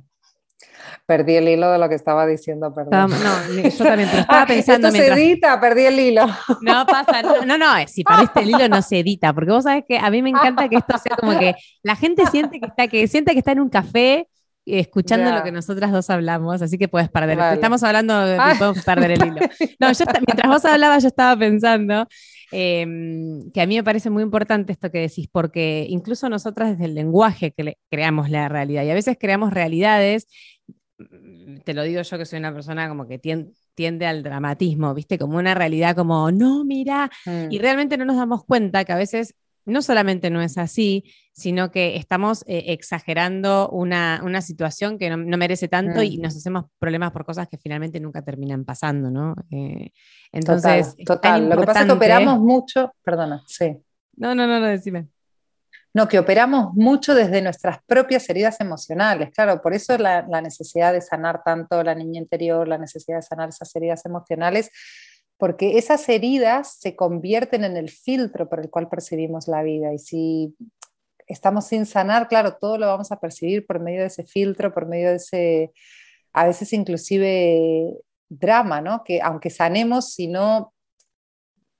[1.05, 3.11] perdí el hilo de lo que estaba diciendo, perdón.
[3.11, 4.87] No, yo también, pero estaba pensando.
[4.87, 6.25] Esto se edita, perdí el hilo.
[6.61, 9.99] No pasa, no, no, si perdiste el hilo no se edita, porque vos sabés que
[9.99, 13.07] a mí me encanta que esto sea como que la gente siente que está, que
[13.07, 14.27] siente que está en un café
[14.65, 17.37] escuchando lo que nosotras dos hablamos, así que puedes perder.
[17.53, 19.41] Estamos hablando de podemos perder el hilo.
[19.79, 22.07] No, yo, mientras vos hablabas, yo estaba pensando
[22.51, 26.85] Em, que a mí me parece muy importante esto que decís, porque incluso nosotras desde
[26.85, 27.53] el lenguaje
[27.89, 30.27] creamos la realidad y a veces creamos realidades,
[30.97, 35.17] mm, te lo digo yo que soy una persona como que tiende, al dramatismo, ¿viste?
[35.17, 37.61] Como una realidad como, no, mira, y mm.
[37.61, 39.33] realmente no nos damos cuenta que a veces
[39.65, 45.67] no solamente no es así, sino que estamos eh, exagerando una, situación que no, merece
[45.67, 46.21] tanto y mm.
[46.21, 49.35] nos hacemos problemas por cosas que finalmente nunca terminan pasando, ¿no?
[49.49, 49.91] Eh,
[50.31, 53.77] entonces, total, lo que pasa es que operamos mucho, perdona, sí.
[54.17, 55.07] No, no, no, no, decime.
[55.93, 60.93] No, que operamos mucho desde nuestras propias heridas emocionales, claro, por eso la, la necesidad
[60.93, 64.71] de sanar tanto la niña interior, la necesidad de sanar esas heridas emocionales,
[65.41, 69.91] porque esas heridas se convierten en el filtro por el cual percibimos la vida.
[69.91, 70.55] Y si
[71.25, 74.85] estamos sin sanar, claro, todo lo vamos a percibir por medio de ese filtro, por
[74.85, 75.71] medio de ese,
[76.31, 77.91] a veces inclusive
[78.29, 79.03] drama, ¿no?
[79.03, 80.75] Que aunque sanemos, si no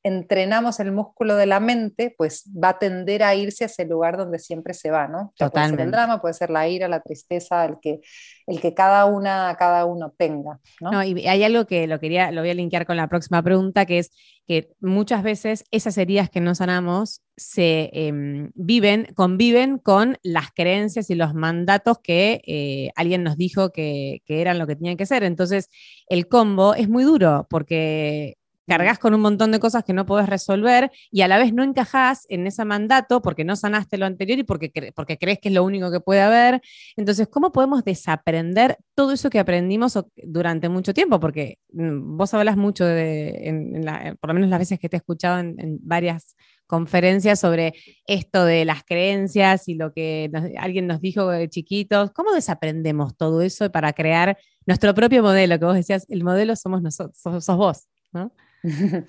[0.04, 4.18] entrenamos el músculo de la mente, pues va a tender a irse a ese lugar
[4.18, 5.34] donde siempre se va, ¿no?
[5.38, 5.52] Totalmente.
[5.52, 8.02] Puede ser el drama, puede ser la ira, la tristeza, el que,
[8.48, 11.04] el que cada una, cada uno tenga, ¿no?
[11.04, 14.00] y hay algo que lo quería, lo voy a linkear con la próxima pregunta, que
[14.00, 14.12] es
[14.48, 21.10] que muchas veces esas heridas que no sanamos se em, viven, conviven con las creencias
[21.10, 25.06] y los mandatos que eh, alguien nos dijo que, que eran lo que tenían que
[25.06, 25.24] ser.
[25.24, 25.70] Entonces,
[26.08, 28.38] el combo es muy duro porque
[28.72, 31.62] cargas con un montón de cosas que no puedes resolver y a la vez no
[31.62, 35.56] encajás en ese mandato porque no sanaste lo anterior y porque, porque crees que es
[35.56, 36.62] lo único que puede haber.
[36.96, 41.20] Entonces, ¿cómo podemos desaprender todo eso que aprendimos durante mucho tiempo?
[41.20, 45.40] Porque mm, vos hablas mucho de, por lo menos las veces que te he escuchado
[45.40, 47.74] en, varias conferencias sobre
[48.08, 52.12] esto de las creencias y lo que alguien nos dijo de chiquitos.
[52.12, 55.60] ¿Cómo desaprendemos todo eso para crear nuestro propio modelo?
[55.60, 58.32] Que vos decías, el modelo somos nosotros, sos vos, ¿no?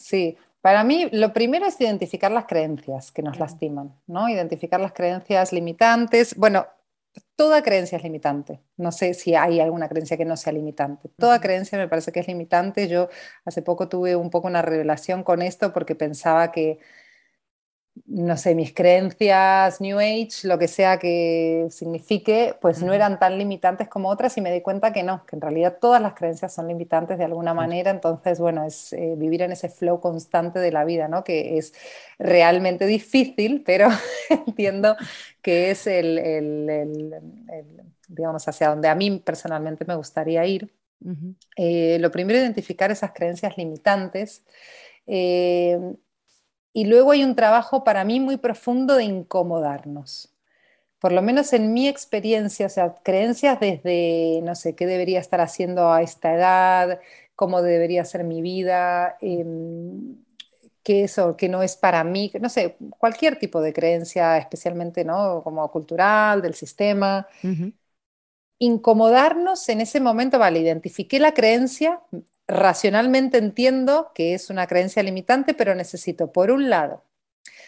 [0.00, 4.30] Sí, para mí lo primero es identificar las creencias que nos lastiman, ¿no?
[4.30, 6.34] Identificar las creencias limitantes.
[6.36, 6.66] Bueno,
[7.36, 8.60] toda creencia es limitante.
[8.78, 11.10] No sé si hay alguna creencia que no sea limitante.
[11.18, 12.88] Toda creencia me parece que es limitante.
[12.88, 13.10] Yo
[13.44, 16.78] hace poco tuve un poco una revelación con esto porque pensaba que
[18.06, 23.38] no sé, mis creencias New Age, lo que sea que signifique, pues no eran tan
[23.38, 26.52] limitantes como otras y me di cuenta que no, que en realidad todas las creencias
[26.52, 30.72] son limitantes de alguna manera, entonces, bueno, es eh, vivir en ese flow constante de
[30.72, 31.24] la vida, ¿no?
[31.24, 31.74] Que es
[32.18, 33.88] realmente difícil, pero
[34.46, 34.96] entiendo
[35.42, 37.20] que es el,
[38.08, 40.72] digamos, hacia donde a mí personalmente me gustaría ir.
[41.56, 44.44] Eh, lo primero, identificar esas creencias limitantes.
[45.06, 45.78] Eh,
[46.72, 50.34] y luego hay un trabajo para mí muy profundo de incomodarnos.
[51.00, 55.40] Por lo menos en mi experiencia, o sea, creencias desde, no sé, qué debería estar
[55.40, 57.00] haciendo a esta edad,
[57.36, 60.16] cómo debería ser mi vida, em,
[60.82, 65.04] qué es o qué no es para mí, no sé, cualquier tipo de creencia, especialmente,
[65.04, 65.42] ¿no?
[65.44, 67.26] Como cultural, del sistema.
[68.58, 72.02] Incomodarnos en ese momento, vale, identifiqué la creencia,
[72.50, 77.04] racionalmente entiendo que es una creencia limitante, pero necesito, por un lado,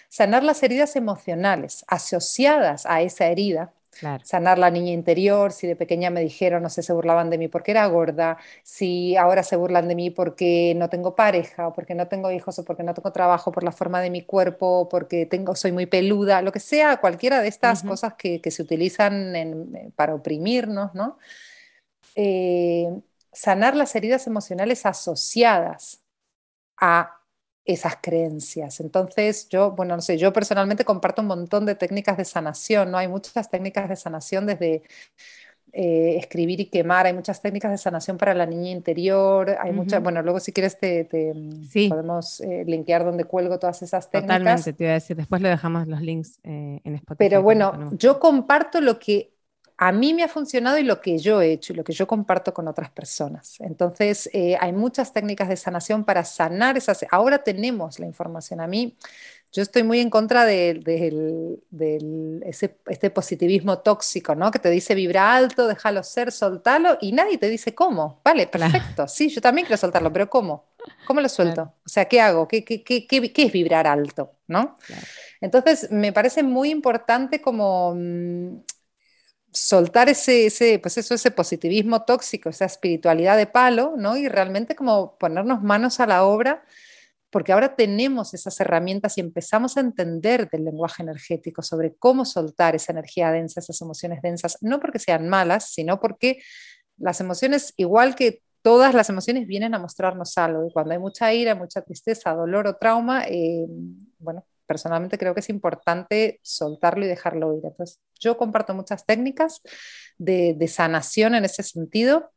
[0.08, 3.72] sanar las heridas emocionales asociadas a esa herida.
[4.24, 7.48] Sanar la niña interior, si de pequeña me dijeron, no sé, se burlaban de mí
[7.48, 11.94] porque era gorda, si ahora se burlan de mí porque no tengo pareja, o porque
[11.94, 15.26] no tengo hijos, o porque no tengo trabajo, por la forma de mi cuerpo, porque
[15.26, 19.34] tengo, soy muy peluda, lo que sea, cualquiera de estas cosas que, se utilizan
[19.94, 21.18] para oprimirnos, ¿no?
[22.14, 22.88] Eh,
[23.32, 26.02] sanar las heridas emocionales asociadas
[26.78, 27.18] a
[27.64, 28.80] esas creencias.
[28.80, 32.98] Entonces, yo, bueno, no sé, yo personalmente comparto un montón de técnicas de sanación, ¿no?
[32.98, 34.82] Hay muchas técnicas de sanación desde
[35.74, 40.02] eh, escribir y quemar, hay muchas técnicas de sanación para la niña interior, hay muchas,
[40.02, 41.08] bueno, luego si quieres te,
[41.88, 44.38] podemos eh, linkear donde cuelgo todas esas técnicas.
[44.38, 47.16] Totalmente, te iba a decir, después le dejamos los links eh, en Spotify.
[47.16, 49.31] Pero bueno, yo comparto lo que
[49.76, 52.06] a mí me ha funcionado y lo que yo he hecho y lo que yo
[52.06, 53.56] comparto con otras personas.
[53.60, 57.04] Entonces, eh, hay muchas técnicas de sanación para sanar esas.
[57.10, 58.60] Ahora tenemos la información.
[58.60, 58.96] A mí,
[59.52, 60.80] yo estoy muy en contra de,
[62.46, 64.50] este positivismo tóxico, ¿no?
[64.50, 68.22] Que te dice vibra alto, déjalo ser, soltalo y nadie te dice cómo.
[68.24, 69.06] Vale, perfecto.
[69.08, 70.64] Sí, yo también quiero soltarlo, pero ¿cómo?
[71.06, 71.74] ¿Cómo lo suelto?
[71.84, 72.48] O sea, ¿qué hago?
[72.48, 73.06] ¿Qué, qué,
[73.36, 74.32] es vibrar alto?
[74.46, 74.76] ¿No?
[75.42, 78.56] Entonces, me parece muy importante como mm,
[79.52, 84.16] soltar ese, ese, pues eso, ese positivismo tóxico, esa espiritualidad de palo, ¿no?
[84.16, 86.64] Y realmente como ponernos manos a la obra,
[87.30, 92.74] porque ahora tenemos esas herramientas y empezamos a entender del lenguaje energético sobre cómo soltar
[92.74, 96.42] esa energía densa, esas emociones densas, no porque sean malas, sino porque
[96.98, 100.66] las emociones, igual que todas las emociones, vienen a mostrarnos algo.
[100.66, 103.66] Y cuando hay mucha ira, mucha tristeza, dolor o trauma, eh,
[104.18, 107.60] bueno, personalmente creo que es importante soltarlo y dejarlo ir.
[107.62, 109.60] Entonces, yo comparto muchas técnicas
[110.16, 112.32] de, sanación en ese sentido.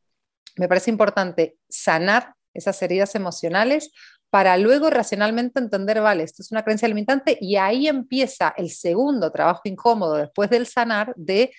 [0.57, 3.91] Me parece importante sanar esas heridas emocionales
[4.29, 9.31] para luego racionalmente entender, vale, esto es una creencia limitante y ahí empieza el segundo
[9.31, 11.53] trabajo incómodo después del sanar de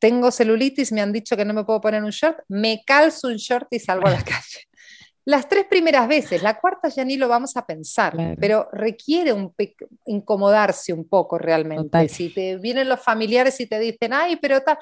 [0.00, 3.36] tengo celulitis, me han dicho que no me puedo poner un short, me calzo un
[3.36, 4.66] short y salgo a la calle
[5.26, 9.52] las tres primeras veces, la cuarta ya ni lo vamos a pensar, pero requiere un
[10.06, 12.08] incomodarse un poco realmente.
[12.08, 14.78] Si te vienen los familiares y te dicen, ay, pero tal,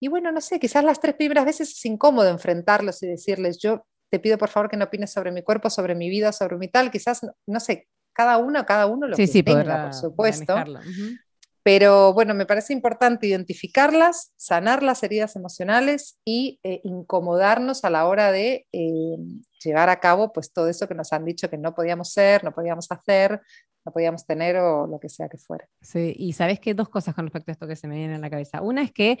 [0.00, 3.86] y bueno, no sé, quizás las tres primeras veces es incómodo enfrentarlos y decirles, yo
[4.10, 6.68] te pido por favor que no opines sobre mi cuerpo, sobre mi vida, sobre mi
[6.68, 10.56] tal, quizás, no sé, cada uno, cada uno lo que sí, tenga, por supuesto.
[11.66, 18.06] Pero bueno, me parece importante identificarlas, sanar las heridas emocionales y eh, incomodarnos a la
[18.06, 19.16] hora de eh,
[19.64, 22.52] llevar a cabo pues todo eso que nos han dicho que no podíamos ser, no
[22.52, 23.42] podíamos hacer,
[23.84, 25.68] no podíamos tener o lo que sea que fuera.
[25.80, 28.20] Sí, y sabes que dos cosas con respecto a esto que se me vienen a
[28.20, 28.62] la cabeza.
[28.62, 29.18] Una es que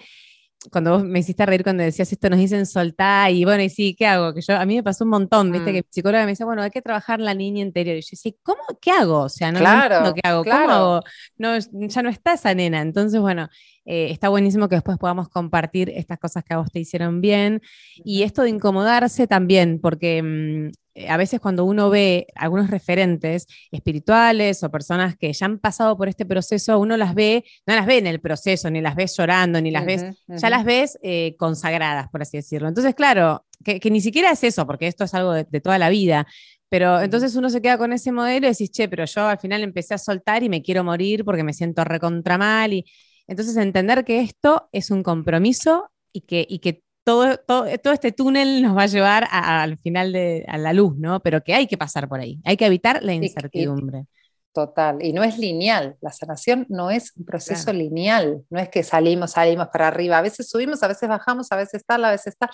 [0.70, 3.94] cuando vos me hiciste reír cuando decías esto, nos dicen soltar y bueno, y sí,
[3.96, 4.34] ¿qué hago?
[4.34, 5.82] Que yo, a mí me pasó un montón, viste, que mm.
[5.82, 7.96] que psicóloga me decía, bueno, hay que trabajar la niña interior.
[7.96, 8.62] Y yo decía, ¿cómo?
[8.80, 9.20] ¿Qué hago?
[9.20, 10.44] O sea, no, claro, ¿qué hago?
[10.44, 11.02] ¿Cómo
[11.38, 12.80] No, ya no está esa nena.
[12.80, 13.48] Entonces, bueno,
[13.84, 17.60] eh, está buenísimo que después podamos compartir estas cosas que a vos te hicieron bien.
[17.96, 20.70] Y esto de incomodarse también, porque mm,
[21.08, 26.08] a veces cuando uno ve algunos referentes espirituales o personas que ya han pasado por
[26.08, 29.60] este proceso, uno las ve, no las ve en el proceso, ni las ves llorando,
[29.60, 32.68] ni las ves, ya las ves eh, consagradas, por así decirlo.
[32.68, 36.26] Entonces, claro, que, ni siquiera es eso, porque esto es algo de, toda la vida.
[36.68, 39.62] Pero entonces uno se queda con ese modelo y decís, che, pero yo al final
[39.62, 42.72] empecé a soltar y me quiero morir porque me siento recontra mal.
[42.72, 42.84] Y
[43.28, 48.62] entonces entender que esto es un compromiso y que, y que todo, todo, este túnel
[48.62, 51.20] nos va a llevar al final de a la luz, ¿no?
[51.20, 54.06] Pero que hay que pasar por ahí, hay que evitar la incertidumbre.
[54.52, 58.82] Total, y no es lineal, la sanación no es un proceso lineal, no es que
[58.82, 62.28] salimos, salimos para arriba, a veces subimos, a veces bajamos, a veces tal, a veces
[62.28, 62.50] está.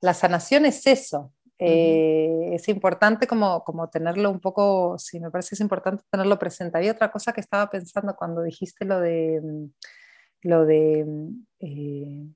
[0.00, 5.56] La sanación es eso, eh, es importante como, como tenerlo un poco, sí, me parece
[5.56, 6.78] es importante tenerlo presente.
[6.78, 9.64] Había otra cosa que estaba pensando cuando dijiste lo de, mm,
[10.42, 12.28] lo de mm, eh,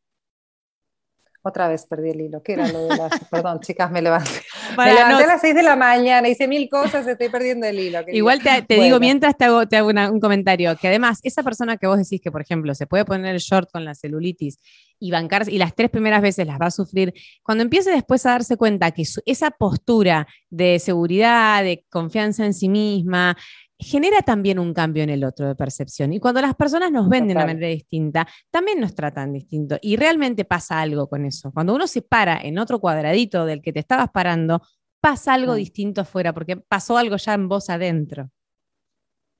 [1.47, 2.43] otra vez perdí el hilo.
[2.43, 3.13] ¿Qué era lo de las.?
[3.31, 4.31] Perdón, chicas, me levanté.
[4.77, 8.01] me levanté a las 6 de la mañana, hice mil cosas, estoy perdiendo el hilo.
[8.09, 11.87] Igual te, digo, mientras te hago, te hago un comentario, que además, esa persona que
[11.87, 14.59] vos decís que, por ejemplo, se puede poner el short con la celulitis
[14.99, 18.31] y bancarse, y las tres primeras veces las va a sufrir, cuando empiece después a
[18.31, 23.37] darse cuenta que esa postura de seguridad, de confianza en sí misma,
[23.85, 26.13] genera también un cambio en el otro de percepción.
[26.13, 29.79] Y cuando las personas nos ven de una manera distinta, también nos tratan distinto.
[29.83, 31.53] Y realmente pasa algo con eso.
[31.53, 34.63] Cuando uno se para en otro cuadradito del que te estabas parando,
[35.01, 38.31] pasa algo distinto afuera, porque pasó algo ya en vos adentro.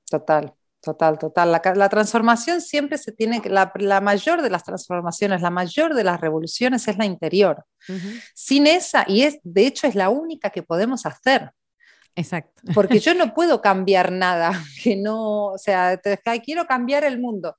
[0.07, 1.51] Total, total, total.
[1.51, 6.21] La, transformación siempre se tiene que, la, mayor de las transformaciones, la mayor de las
[6.21, 7.65] revoluciones es la interior.
[8.35, 11.51] Sin esa, y es, de hecho es la única que podemos hacer.
[12.15, 12.61] Exacto.
[12.73, 14.51] Porque yo no puedo cambiar nada,
[14.83, 15.99] que no, o sea,
[16.43, 17.55] quiero cambiar el mundo.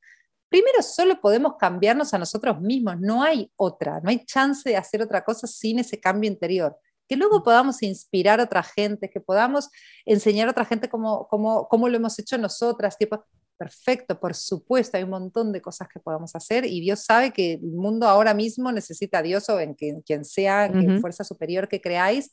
[0.48, 5.02] Primero, solo podemos cambiarnos a nosotros mismos, no hay otra, no hay chance de hacer
[5.02, 6.76] otra cosa sin ese cambio interior.
[7.08, 9.68] Que luego podamos inspirar a otra gente, que podamos
[10.04, 12.96] enseñar a otra gente cómo, cómo, cómo lo hemos hecho nosotras.
[12.96, 13.24] Tipo,
[13.56, 17.54] perfecto, por supuesto, hay un montón de cosas que podemos hacer y Dios sabe que
[17.54, 21.68] el mundo ahora mismo necesita a Dios o en quien, quien sea, en fuerza superior
[21.68, 22.32] que creáis,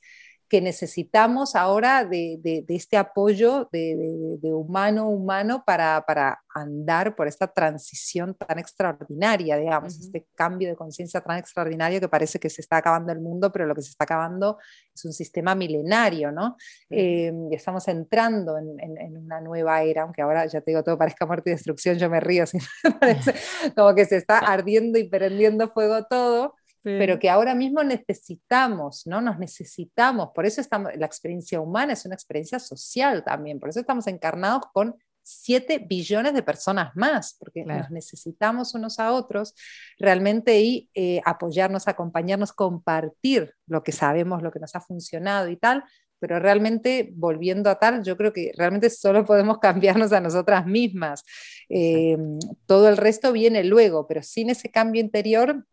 [0.54, 6.06] que necesitamos ahora de, este apoyo de, humano humano para,
[6.54, 12.39] andar por esta transición tan extraordinaria, digamos, este cambio de conciencia tan extraordinario que parece
[12.39, 14.60] que se está acabando el mundo, pero lo que se está acabando
[14.94, 16.56] es un sistema milenario, ¿no?
[16.88, 21.26] Eh, y estamos entrando en, una nueva era, aunque ahora ya te digo, todo parezca
[21.26, 22.46] muerte y destrucción, yo me río,
[23.00, 23.34] parece
[23.76, 29.22] como que se está ardiendo y prendiendo fuego todo pero que ahora mismo necesitamos, ¿no?
[29.22, 33.80] Nos necesitamos, por eso estamos, la experiencia humana es una experiencia social también, por eso
[33.80, 39.56] estamos encarnados con 7 billones de personas más, porque nos necesitamos unos a otros
[39.98, 45.56] realmente y eh, apoyarnos, acompañarnos, compartir lo que sabemos, lo que nos ha funcionado y
[45.56, 45.86] tal,
[46.19, 51.24] pero realmente volviendo a tal, yo creo que realmente solo podemos cambiarnos a nosotras mismas.
[51.69, 52.17] Eh,
[52.65, 55.65] todo el resto viene luego, pero sin ese cambio interior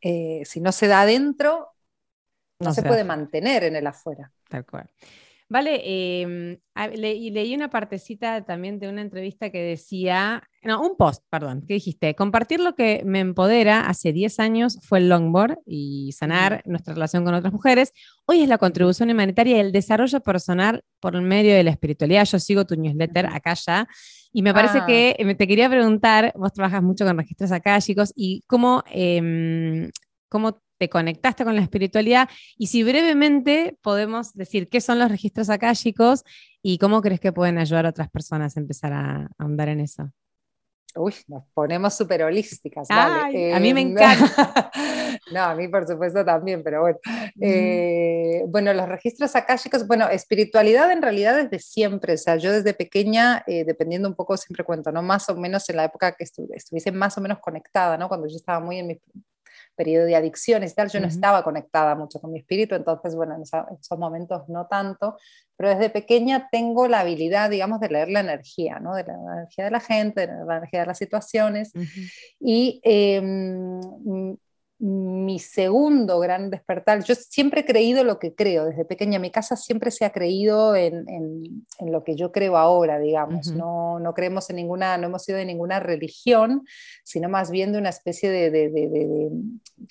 [0.00, 1.68] eh, si no se da adentro,
[2.60, 4.32] no, se, puede mantener en el afuera.
[4.48, 4.90] Tal cual.
[5.50, 6.58] Vale, em,
[6.94, 11.74] y leí una partecita también de una entrevista que decía, no, un post, perdón, que
[11.74, 16.92] dijiste, compartir lo que me empodera hace 10 años fue el longboard y sanar nuestra
[16.92, 17.94] relación con otras mujeres.
[18.26, 22.26] Hoy es la contribución humanitaria y el desarrollo personal por medio de la espiritualidad.
[22.26, 23.88] Yo sigo tu newsletter acá ya
[24.32, 24.86] y me parece ah.
[24.86, 29.90] que te quería preguntar, vos trabajas mucho con registros acá, chicos, y cómo, em,
[30.28, 35.50] cómo te conectaste con la espiritualidad y si brevemente podemos decir qué son los registros
[35.50, 36.24] akáshicos
[36.62, 40.10] y cómo crees que pueden ayudar a otras personas a empezar a ahondar en eso.
[40.94, 42.88] Uy, nos ponemos súper holísticas.
[42.90, 43.28] a
[43.60, 44.70] mí me encanta.
[45.32, 46.98] no, a mí por supuesto también, pero bueno.
[47.40, 52.74] Eh, bueno, los registros akáshicos, bueno, espiritualidad en realidad desde siempre, o sea, yo desde
[52.74, 55.02] pequeña, eh, dependiendo un poco, siempre cuento, ¿no?
[55.02, 58.08] Más o menos en la época que estuviese más o menos conectada, ¿no?
[58.08, 59.00] Cuando yo estaba muy en mi
[59.78, 63.36] periodo de adicciones y tal, yo no estaba conectada mucho con mi espíritu, entonces, bueno,
[63.36, 65.16] en, esos momentos no tanto,
[65.56, 68.94] pero desde pequeña tengo la habilidad, digamos, de leer la energía, ¿no?
[68.94, 71.72] De la energía de la gente, de la energía de las situaciones.
[72.38, 74.36] Y em,
[74.80, 79.56] mi segundo gran despertar, yo siempre he creído lo que creo, desde pequeña, mi casa
[79.56, 84.48] siempre se ha creído en, en, lo que yo creo ahora, digamos, no, no, creemos
[84.50, 86.64] en ninguna, no hemos sido de ninguna religión,
[87.02, 89.30] sino más bien de una especie de, de, de,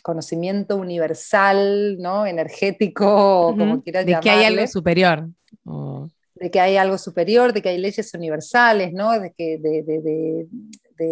[0.04, 2.26] conocimiento universal, ¿no?
[2.26, 5.28] energético, como quieras De que hay algo superior.
[6.36, 9.20] De que hay algo superior, de que hay leyes universales, ¿no?
[9.20, 10.48] de, que, de, de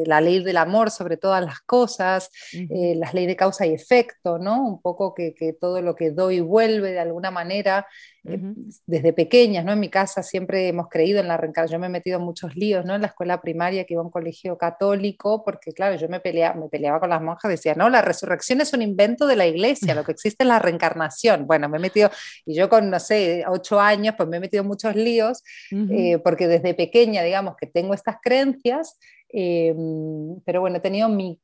[0.05, 4.37] la ley del amor sobre todas las cosas, eh, las leyes de causa y efecto,
[4.39, 4.65] ¿no?
[4.67, 7.87] Un poco que, que, todo lo que doy vuelve de alguna manera
[8.27, 8.39] eh,
[8.87, 9.73] desde pequeñas, ¿no?
[9.73, 12.55] En mi casa siempre hemos creído en la reencarnación, yo me he metido en muchos
[12.55, 12.95] líos, ¿no?
[12.95, 16.55] En la escuela primaria que iba a un colegio católico, porque claro, yo me peleaba,
[16.55, 19.93] me peleaba con las monjas, decía, no, la resurrección es un invento de la iglesia,
[19.93, 21.45] lo que existe es la reencarnación.
[21.45, 22.09] Bueno, me he metido,
[22.45, 26.17] y yo con, no sé, ocho años, pues me he metido en muchos líos, eh,
[26.23, 28.97] porque desde pequeña, digamos, que tengo estas creencias,
[29.37, 31.37] Em, pero bueno, he tenido mi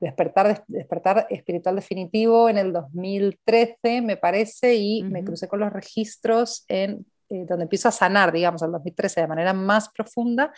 [0.00, 6.64] despertar, despertar espiritual definitivo en el 2013, me parece, y me crucé con los registros
[6.68, 10.50] en eh, donde empiezo a sanar, digamos, en el 2013 de manera más profunda.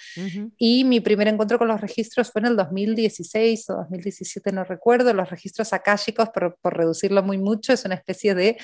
[0.57, 5.13] Y mi primer encuentro con los registros fue en el 2016 o 2017, no recuerdo,
[5.13, 8.57] los registros akáshicos, por, por reducirlo muy mucho, es una especie de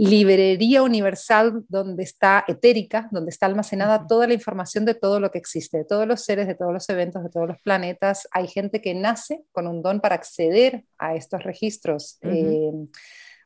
[0.00, 5.36] librería universal donde está etérica, donde está almacenada toda la información de todo lo que
[5.36, 8.26] existe, de todos los seres, de todos los eventos, de todos los planetas.
[8.32, 12.18] Hay gente que nace con un don para acceder a estos registros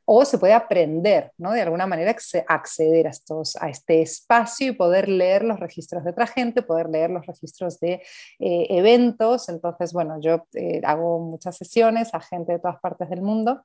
[0.04, 1.52] o se puede aprender, ¿no?
[1.52, 2.14] De alguna manera
[2.46, 6.88] acceder a, estos, a este espacio y poder leer los registros de otra gente, poder
[6.88, 8.02] leer los registros de
[8.38, 9.48] eh, eventos.
[9.48, 13.64] Entonces, bueno, yo eh, hago muchas sesiones a gente de todas partes del mundo.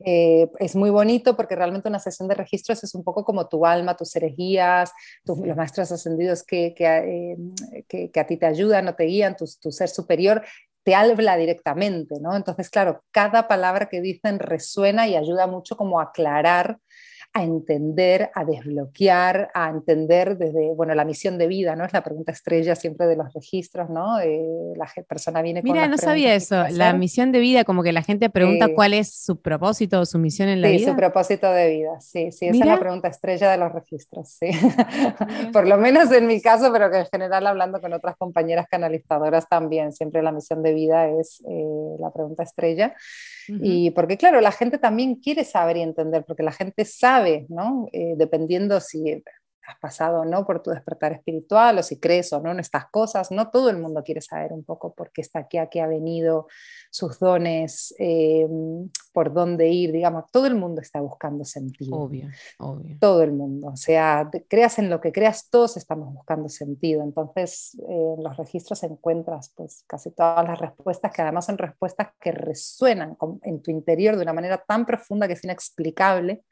[0.00, 3.64] Eh, es muy bonito porque realmente una sesión de registros es un poco como tu
[3.64, 4.92] alma, tus herejías,
[5.24, 9.70] los maestros ascendidos que, que, que, a ti te ayudan o te guían, tu, tu
[9.70, 10.42] ser superior
[10.84, 12.36] te habla directamente, ¿no?
[12.36, 16.78] Entonces, claro, cada palabra que dicen resuena y ayuda mucho como a aclarar
[17.36, 21.84] a entender, a desbloquear, a entender desde, bueno, la misión de vida, ¿no?
[21.84, 24.20] Es la pregunta estrella siempre de los registros, ¿no?
[24.20, 27.92] Eh, la persona viene con Mira, no sabía eso, la misión de vida, como que
[27.92, 30.78] la gente pregunta cuál es su propósito o su misión en la vida.
[30.78, 34.28] Sí, su propósito de vida, sí, sí, esa es la pregunta estrella de los registros,
[34.28, 34.50] sí.
[35.52, 39.48] Por lo menos en mi caso, pero que en general hablando con otras compañeras canalizadoras
[39.48, 42.94] también, siempre la misión de vida es eh, la pregunta estrella.
[43.46, 47.88] Y porque claro, la gente también quiere saber y entender, porque la gente sabe, ¿no?
[47.92, 49.22] Eh, dependiendo si
[49.66, 53.30] has pasado no por tu despertar espiritual o si crees o no en estas cosas,
[53.30, 55.86] no todo el mundo quiere saber un poco por qué está aquí, a qué ha
[55.86, 56.46] venido,
[56.90, 58.46] sus dones, eh,
[59.12, 61.96] por dónde ir, digamos, todo el mundo está buscando sentido.
[61.96, 62.96] Obvio, obvio.
[63.00, 67.02] Todo el mundo, o sea, creas en lo que creas, todos estamos buscando sentido.
[67.02, 72.08] Entonces, eh, en los registros encuentras pues casi todas las respuestas, que además son respuestas
[72.20, 76.44] que resuenan en tu interior de una manera tan profunda que es inexplicable,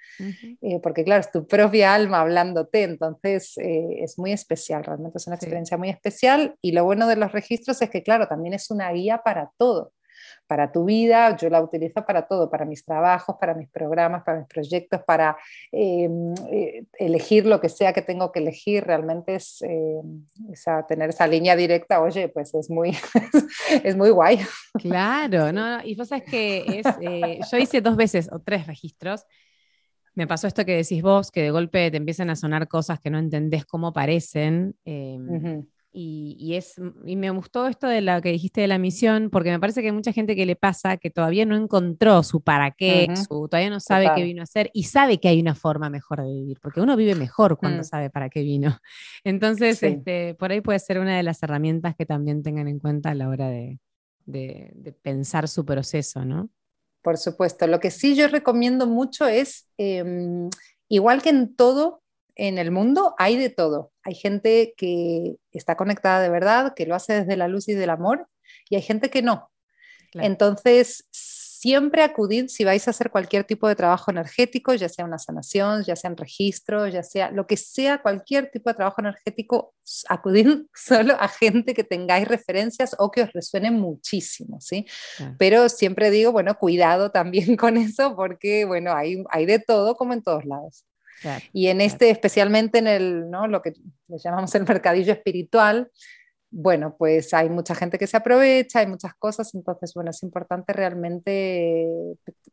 [0.60, 5.36] eh, porque claro, es tu propia alma hablándote, entonces es muy especial, realmente es una
[5.36, 8.90] experiencia muy especial y lo bueno de los registros es que, claro, también es una
[8.92, 9.92] guía para todo
[10.46, 14.40] para tu vida, yo la utilizo para todo, para mis trabajos, para mis programas, para
[14.40, 15.36] mis proyectos, para
[15.70, 20.26] em, eh, elegir lo que sea que tengo que elegir, realmente es em,
[20.88, 22.90] tener esa línea directa, oye, pues es muy,
[23.84, 24.40] es muy guay.
[24.78, 29.24] Claro, no, y vos sabes que eh, yo hice dos veces o tres registros.
[30.14, 33.10] Me pasó esto que decís vos, que de golpe te empiezan a sonar cosas que
[33.10, 34.76] no entendés cómo parecen.
[34.84, 39.50] Em, y, es, y me gustó esto de lo que dijiste de la misión, porque
[39.50, 42.70] me parece que hay mucha gente que le pasa que todavía no encontró su para
[42.70, 45.90] qué, su, todavía no sabe qué vino a hacer y sabe que hay una forma
[45.90, 47.84] mejor de vivir, porque uno vive mejor cuando mm.
[47.84, 48.78] sabe para qué vino.
[49.24, 53.10] Entonces, este, por ahí puede ser una de las herramientas que también tengan en cuenta
[53.10, 53.78] a la hora de,
[54.24, 56.48] de, pensar su proceso, ¿no?
[57.02, 57.66] Por supuesto.
[57.66, 60.48] Lo que sí yo recomiendo mucho es, em,
[60.88, 62.02] igual que en todo,
[62.34, 63.92] en el mundo hay de todo.
[64.04, 67.90] Hay gente que está conectada de verdad, que lo hace desde la luz y del
[67.90, 68.28] amor,
[68.70, 69.50] y hay gente que no.
[70.14, 71.08] Entonces,
[71.62, 75.84] siempre acudid si vais a hacer cualquier tipo de trabajo energético, ya sea una sanación,
[75.84, 79.72] ya sea un registro, ya sea lo que sea, cualquier tipo de trabajo energético,
[80.08, 84.86] acudid solo a gente que tengáis referencias o que os resuene muchísimo, ¿sí?
[85.38, 90.14] Pero siempre digo, bueno, cuidado también con eso porque, bueno, hay, hay de todo como
[90.14, 90.84] en todos lados
[91.52, 93.46] y en este, especialmente en el, ¿no?
[93.46, 93.72] lo que
[94.08, 95.92] le llamamos el mercadillo espiritual,
[96.54, 100.74] bueno, pues hay mucha gente que se aprovecha, hay muchas cosas, entonces, bueno, es importante
[100.74, 101.88] realmente,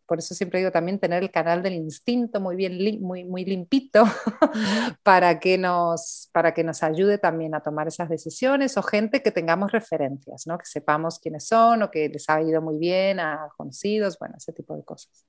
[0.06, 4.06] por eso siempre digo también tener el canal del instinto muy bien, muy, muy limpito,
[5.04, 9.32] para, que nos, para que nos ayude también a tomar esas decisiones, o gente que
[9.32, 10.58] tengamos referencias, ¿no?
[10.58, 14.54] Que sepamos quiénes son, o que les ha ido muy bien a conocidos, bueno, ese
[14.54, 15.26] tipo de cosas.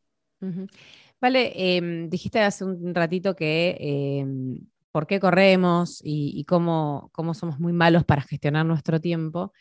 [1.20, 4.58] Vale, em, dijiste hace un ratito que em,
[4.92, 9.52] por qué corremos y, cómo, cómo, somos muy malos para gestionar nuestro tiempo.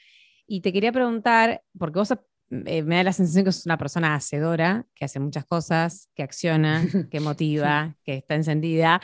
[0.48, 4.16] Y te quería preguntar, porque vos eh, me da la sensación que sos una persona
[4.16, 9.02] hacedora, que hace muchas cosas, que acciona, que motiva, que está encendida.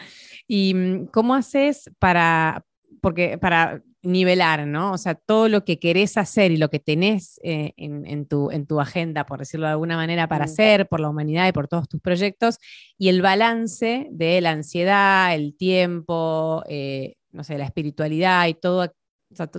[0.47, 2.65] ¿Y mm, cómo haces para,
[3.06, 4.93] porque para nivelar, ¿no?
[4.93, 8.66] O sea, todo lo que querés hacer y lo que tenés eh, en, tu, en
[8.66, 11.88] tu agenda, por decirlo de alguna manera, para hacer por la humanidad y por todos
[11.88, 12.58] tus proyectos,
[12.97, 18.91] y el balance de la ansiedad, el tiempo, eh, no sé, la espiritualidad y todo,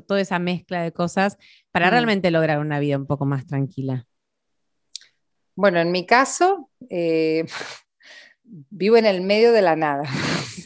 [0.09, 1.39] toda esa mezcla de cosas
[1.71, 4.09] para realmente lograr una vida un poco más tranquila.
[5.55, 7.45] Bueno, en mi caso, eh,
[8.43, 10.03] vivo en el medio de la nada.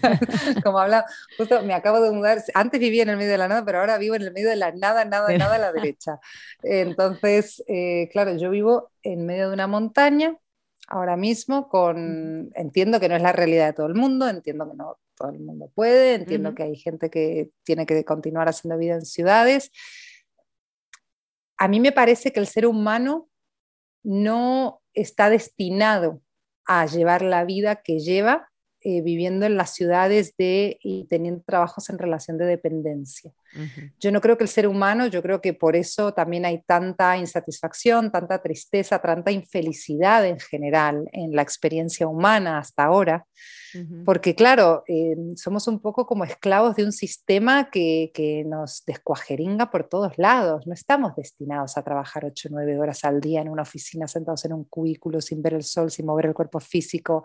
[0.64, 1.04] Como habla,
[1.36, 3.98] justo me acabo de mudar, antes vivía en el medio de la nada, pero ahora
[3.98, 6.18] vivo en el medio de la nada, nada, nada a la derecha.
[6.62, 10.36] Entonces, eh, claro, yo vivo en medio de una montaña
[10.88, 14.76] ahora mismo con, entiendo que no es la realidad de todo el mundo, entiendo que
[14.76, 18.94] no todo el mundo puede, entiendo que hay gente que tiene que continuar haciendo vida
[18.94, 19.70] en ciudades.
[21.58, 23.28] A mí me parece que el ser humano
[24.02, 26.22] no está destinado
[26.64, 28.49] a llevar la vida que lleva
[28.82, 33.32] eh, viviendo en las ciudades de, y teniendo trabajos en relación de dependencia.
[33.98, 37.16] Yo no creo que el ser humano, yo creo que por eso también hay tanta
[37.16, 43.26] insatisfacción, tanta tristeza, tanta infelicidad en general en la experiencia humana hasta ahora,
[44.04, 49.70] porque claro, eh, somos un poco como esclavos de un sistema que, que, nos descuajeringa
[49.70, 50.66] por todos lados.
[50.66, 54.44] No estamos destinados a trabajar 8 o 9 horas al día en una oficina sentados
[54.44, 57.24] en un cubículo sin ver el sol, sin mover el cuerpo físico,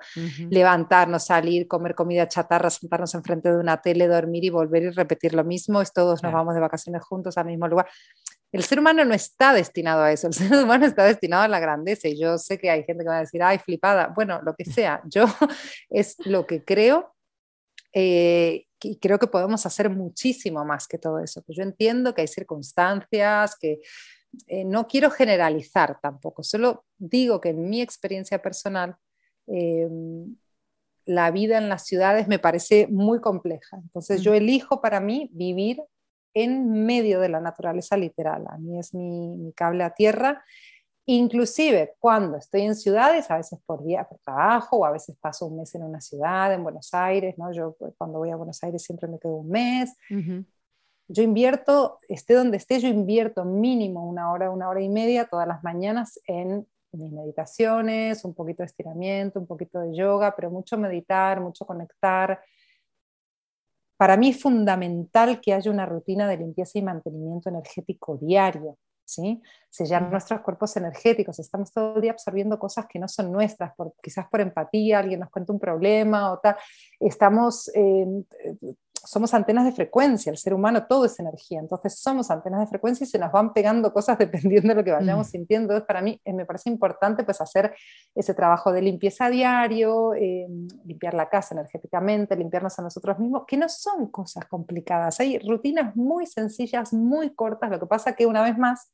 [0.50, 5.34] levantarnos, salir, comer comida chatarra, sentarnos enfrente de una tele, dormir y volver y repetir
[5.34, 5.82] lo mismo.
[5.82, 7.88] Es todos nos vamos de vacaciones juntos al mismo lugar.
[8.52, 11.60] El ser humano no está destinado a eso, el ser humano está destinado a la
[11.60, 14.56] grandeza y yo sé que hay gente que va a decir, ay, flipada, bueno, lo
[14.56, 15.26] que sea, yo
[15.90, 17.14] es lo que creo
[17.94, 21.42] eh, y creo que podemos hacer muchísimo más que todo eso.
[21.42, 23.82] Pues yo entiendo que hay circunstancias, que
[24.48, 28.96] eh, no quiero generalizar tampoco, solo digo que en mi experiencia personal,
[29.48, 29.90] eh,
[31.06, 33.78] la vida en las ciudades me parece muy compleja.
[33.78, 35.82] Entonces yo elijo para mí vivir
[36.36, 38.46] en medio de la naturaleza literal.
[38.48, 40.44] A mí es mi, cable a tierra.
[41.08, 45.48] Inclusive cuando estoy en ciudades, a veces por día, por trabajo, o a veces paso
[45.48, 47.52] un mes en una ciudad, en Buenos Aires, ¿no?
[47.54, 49.96] Yo pues, cuando voy a Buenos Aires siempre me quedo un mes.
[51.08, 55.48] Yo invierto, esté donde esté, yo invierto mínimo una hora, una hora y media todas
[55.48, 60.78] las mañanas en mis meditaciones, un poquito de estiramiento, un poquito de yoga, pero mucho
[60.78, 62.42] meditar, mucho conectar,
[63.98, 68.78] para mí es fundamental que haya una rutina de limpieza y mantenimiento energético diario.
[69.06, 69.42] ¿sí?
[69.70, 71.40] Sellar nuestros cuerpos energéticos.
[71.40, 75.20] Estamos todo el día absorbiendo cosas que no son nuestras, por, quizás por empatía, alguien
[75.20, 76.56] nos cuenta un problema o tal.
[77.00, 78.06] Estamos eh,
[79.06, 83.04] somos antenas de frecuencia, el ser humano todo es energía, entonces somos antenas de frecuencia
[83.06, 85.32] y se nos van pegando cosas dependiendo de lo que vayamos mm.
[85.32, 85.74] sintiendo.
[85.74, 87.74] Entonces, para mí eh, me parece importante pues hacer
[88.14, 90.48] ese trabajo de limpieza diario, eh,
[90.86, 95.96] limpiar la casa energéticamente, limpiarnos a nosotros mismos, que no son cosas complicadas, hay rutinas
[95.96, 98.92] muy sencillas, muy cortas, lo que pasa que una vez más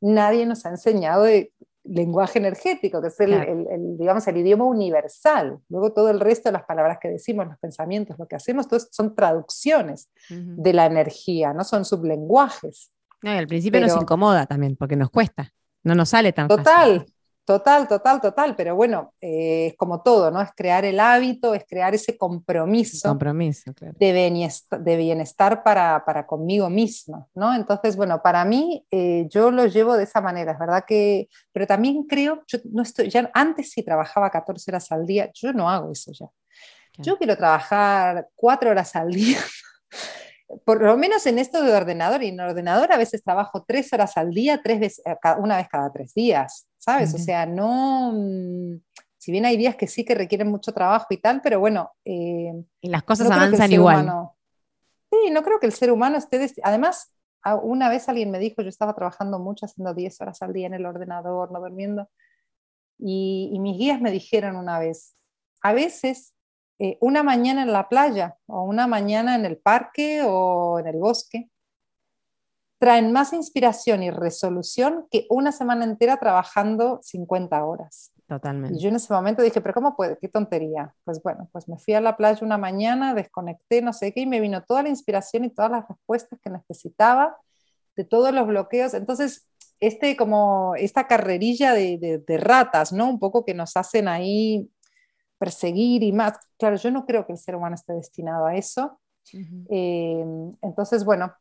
[0.00, 1.52] nadie nos ha enseñado de
[1.88, 5.58] lenguaje energético, que es el, digamos, el idioma universal.
[5.68, 9.14] Luego todo el resto de las palabras que decimos, los pensamientos, lo que hacemos, son
[9.14, 12.92] traducciones de la energía, no son sublenguajes.
[13.22, 16.64] No, y al principio nos incomoda también, porque nos cuesta, no nos sale tan total,
[16.64, 17.14] fácil.
[17.46, 20.42] Total, total, total, pero bueno, eh, es como todo, ¿no?
[20.42, 26.26] Es crear el hábito, es crear ese compromiso, compromiso de, bienestar, de bienestar para, para,
[26.26, 27.54] conmigo misma, ¿no?
[27.54, 31.68] Entonces, bueno, para mí eh, yo lo llevo de esa manera, es verdad que, pero
[31.68, 35.70] también creo, yo no estoy, ya antes sí trabajaba 14 horas al día, yo no
[35.70, 36.26] hago eso ya.
[36.98, 39.38] Yo quiero trabajar 4 horas al día.
[40.64, 44.16] por lo menos en esto de ordenador y en ordenador a veces trabajo tres horas
[44.16, 46.66] al día, tres veces, eh, una vez cada tres días.
[46.86, 47.12] ¿Sabes?
[47.14, 48.80] O sea, no, mm,
[49.18, 51.90] si bien hay días que sí que requieren mucho trabajo y tal, pero bueno.
[52.04, 54.08] Eh, y las cosas avanzan igual.
[55.10, 56.48] sí, no creo que el ser humano esté.
[56.62, 57.12] Además,
[57.62, 60.74] una vez alguien me dijo, yo estaba trabajando mucho, haciendo 10 horas al día en
[60.74, 62.08] el ordenador, no durmiendo,
[62.98, 65.14] y, mis guías me dijeron una vez,
[65.62, 66.34] a veces
[66.78, 70.96] eh, una mañana en la playa o una mañana en el parque o en el
[70.96, 71.50] bosque
[72.78, 78.12] traen más inspiración y resolución que una semana entera trabajando 50 horas.
[78.28, 78.76] Totalmente.
[78.76, 80.18] Y yo en ese momento dije, pero ¿cómo puede?
[80.18, 80.94] Qué tontería.
[81.04, 84.26] Pues bueno, pues me fui a la playa una mañana, desconecté, no sé qué, y
[84.26, 87.36] me vino toda la inspiración y todas las respuestas que necesitaba
[87.96, 88.94] de todos los bloqueos.
[88.94, 89.48] Entonces,
[89.78, 93.08] este como esta carrerilla de, ratas, ¿no?
[93.08, 94.68] Un poco que nos hacen ahí
[95.38, 96.38] perseguir y más.
[96.58, 98.98] Claro, yo no creo que el ser humano esté destinado a eso.
[99.70, 100.24] Eh,
[100.62, 101.32] entonces, bueno,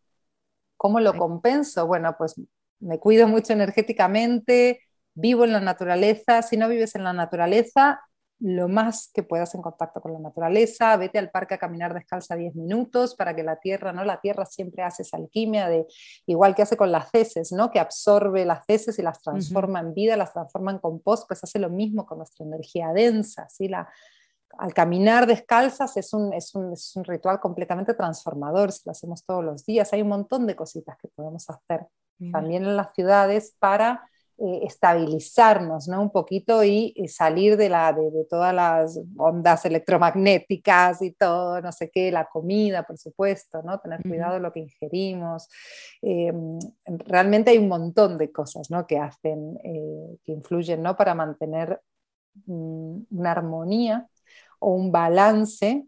[0.78, 1.88] ¿Cómo lo compenso?
[1.88, 2.36] Bueno, pues
[2.80, 4.82] me cuido mucho energéticamente,
[5.14, 6.42] vivo en la naturaleza.
[6.42, 8.02] Si no vives en la naturaleza,
[8.40, 12.36] lo más que puedas en contacto con la naturaleza, vete al parque a caminar descalza
[12.36, 14.04] 10 minutos para que la tierra, ¿no?
[14.04, 15.88] La tierra siempre hace esa alquimia de,
[16.26, 17.72] igual que hace con las heces, ¿no?
[17.72, 21.60] Que absorbe las heces y las transforma en vida, las transforma en compost, pues hace
[21.60, 23.70] lo mismo con nuestra energía densa, ¿sí?
[23.70, 23.88] La,
[24.58, 29.24] al caminar descalzas es un, es, un, es un, ritual completamente transformador, si lo hacemos
[29.26, 29.92] todos los días.
[29.94, 31.88] Hay un montón de cositas que podemos hacer
[32.32, 36.02] también en las ciudades para eh, estabilizarnos ¿no?
[36.02, 41.90] un poquito y, salir de, la, de, todas las ondas electromagnéticas y todo, no sé
[41.90, 43.80] qué, la comida, por supuesto, ¿no?
[43.80, 45.48] tener cuidado de lo que ingerimos.
[46.02, 46.34] Eh,
[46.86, 48.86] realmente hay un montón de cosas ¿no?
[48.86, 50.98] que hacen, eh, que influyen ¿no?
[50.98, 51.80] para mantener
[52.46, 54.10] mm, una armonía
[54.60, 55.88] o un balance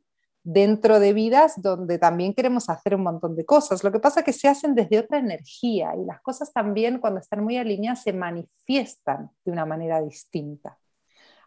[0.50, 3.84] dentro de vidas donde también queremos hacer un montón de cosas.
[3.84, 7.20] Lo que pasa es que se hacen desde otra energía y las cosas también cuando
[7.20, 10.78] están muy alineadas se manifiestan de una manera distinta.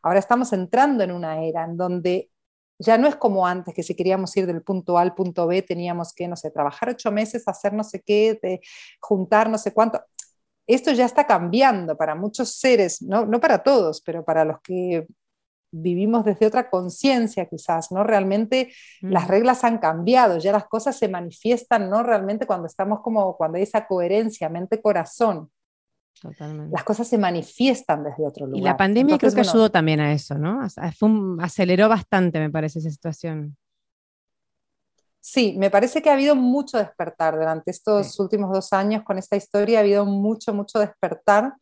[0.02, 2.30] Ahora estamos entrando en una era en donde
[2.78, 5.62] ya no es como antes, que si queríamos ir del punto A al punto B
[5.62, 8.60] teníamos que, no sé, trabajar ocho meses, hacer no sé qué, de
[9.00, 10.02] juntar no sé cuánto.
[10.66, 15.06] Esto ya está cambiando para muchos seres, no, no para todos, pero para los que
[15.72, 18.04] vivimos desde otra conciencia quizás, ¿no?
[18.04, 19.30] Realmente las mm.
[19.30, 22.02] reglas han cambiado, ya las cosas se manifiestan, ¿no?
[22.02, 25.50] Realmente cuando estamos como, cuando hay esa coherencia mente-corazón.
[26.20, 26.72] Totalmente.
[26.72, 28.60] Las cosas se manifiestan desde otro lugar.
[28.60, 30.60] Y la pandemia creo que ayudó también a eso, ¿no?
[31.40, 33.56] aceleró bastante, me parece, esa situación.
[35.20, 39.36] Sí, me parece que ha habido mucho despertar durante estos últimos dos años con esta
[39.36, 41.54] historia, ha habido mucho, mucho despertar.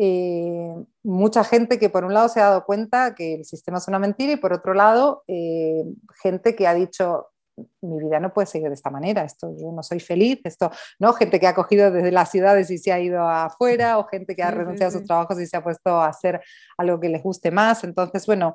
[0.00, 3.88] Eh, mucha gente que por un lado se ha dado cuenta que el sistema es
[3.88, 5.82] una mentira y por otro lado eh,
[6.22, 7.26] gente que ha dicho
[7.80, 11.12] mi vida no puede seguir de esta manera, esto yo no soy feliz, esto, ¿no?
[11.12, 14.42] Gente que ha cogido desde las ciudades y se ha ido afuera, o gente que
[14.42, 16.40] ha renunciado a sus trabajos y se ha puesto a hacer
[16.76, 17.84] algo que les guste más.
[17.84, 18.54] Entonces, bueno,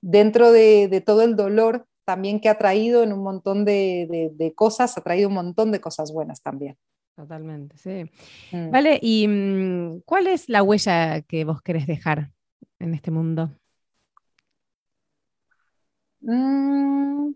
[0.00, 5.00] dentro de, todo el dolor también que ha traído en un montón de, cosas, ha
[5.00, 6.76] traído un montón de cosas buenas también.
[7.16, 8.10] Totalmente, sí.
[8.52, 8.70] Mm.
[8.70, 12.30] Vale, ¿y mm, cuál es la huella que vos querés dejar
[12.78, 13.50] en este mundo?
[16.22, 17.32] Mm,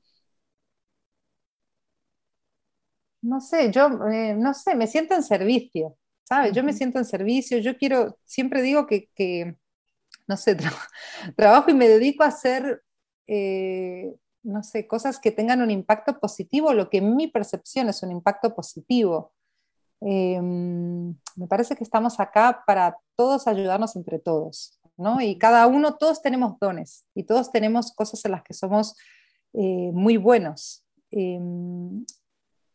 [3.23, 6.53] no sé, yo, eh, no sé, me siento en servicio, ¿sabes?
[6.53, 9.57] Yo me siento en servicio, yo quiero, siempre digo que,
[10.27, 10.57] no sé,
[11.37, 12.83] trabajo y me dedico a hacer,
[13.27, 18.03] eh, no sé, cosas que tengan un impacto positivo, lo que en mi percepción es
[18.03, 19.33] un impacto positivo.
[20.07, 25.23] Em, me parece que estamos acá para todos ayudarnos entre todos, ¿no?
[25.23, 28.97] Y cada uno, todos tenemos dones y todos tenemos cosas en las que somos
[29.55, 30.85] eh, muy buenos.
[31.11, 32.05] Em,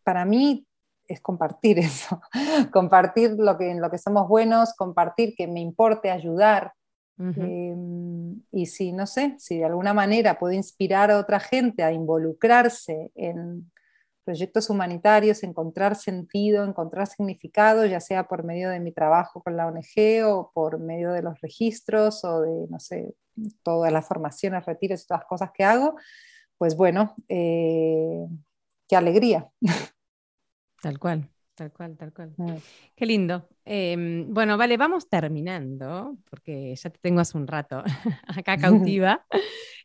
[0.04, 0.66] para mí
[1.08, 2.20] es compartir eso,
[2.74, 6.74] compartir lo que, en lo que somos buenos, compartir que me importe ayudar.
[7.20, 11.92] Em, y si, no sé, si de alguna manera puedo inspirar a otra gente a
[11.92, 13.70] involucrarse en
[14.30, 19.66] proyectos humanitarios, encontrar sentido, encontrar significado, ya sea por medio de mi trabajo con la
[19.66, 23.16] ONG o por medio de los registros o de, no sé,
[23.64, 25.96] todas las formaciones, retiros y todas las cosas que hago,
[26.60, 28.28] pues bueno, eh,
[28.88, 29.50] qué alegría.
[30.80, 32.30] Tal cual, tal cual, tal cual.
[32.38, 32.58] Mm.
[32.96, 33.50] Qué lindo.
[33.66, 37.84] Em, bueno, vale, vamos terminando, porque ya te tengo hace un rato
[38.28, 38.58] acá
[38.94, 39.26] cautiva.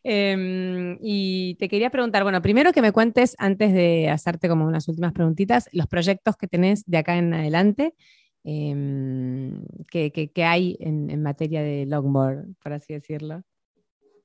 [0.07, 4.87] Em, y te quería preguntar, bueno, primero que me cuentes, antes de hacerte como unas
[4.87, 7.95] últimas preguntitas, los proyectos que tenés de acá en adelante,
[8.43, 13.41] em, que, hay en, materia de longboard, por así decirlo.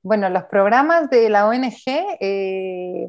[0.03, 3.07] Bueno, los programas de la ONG, eh,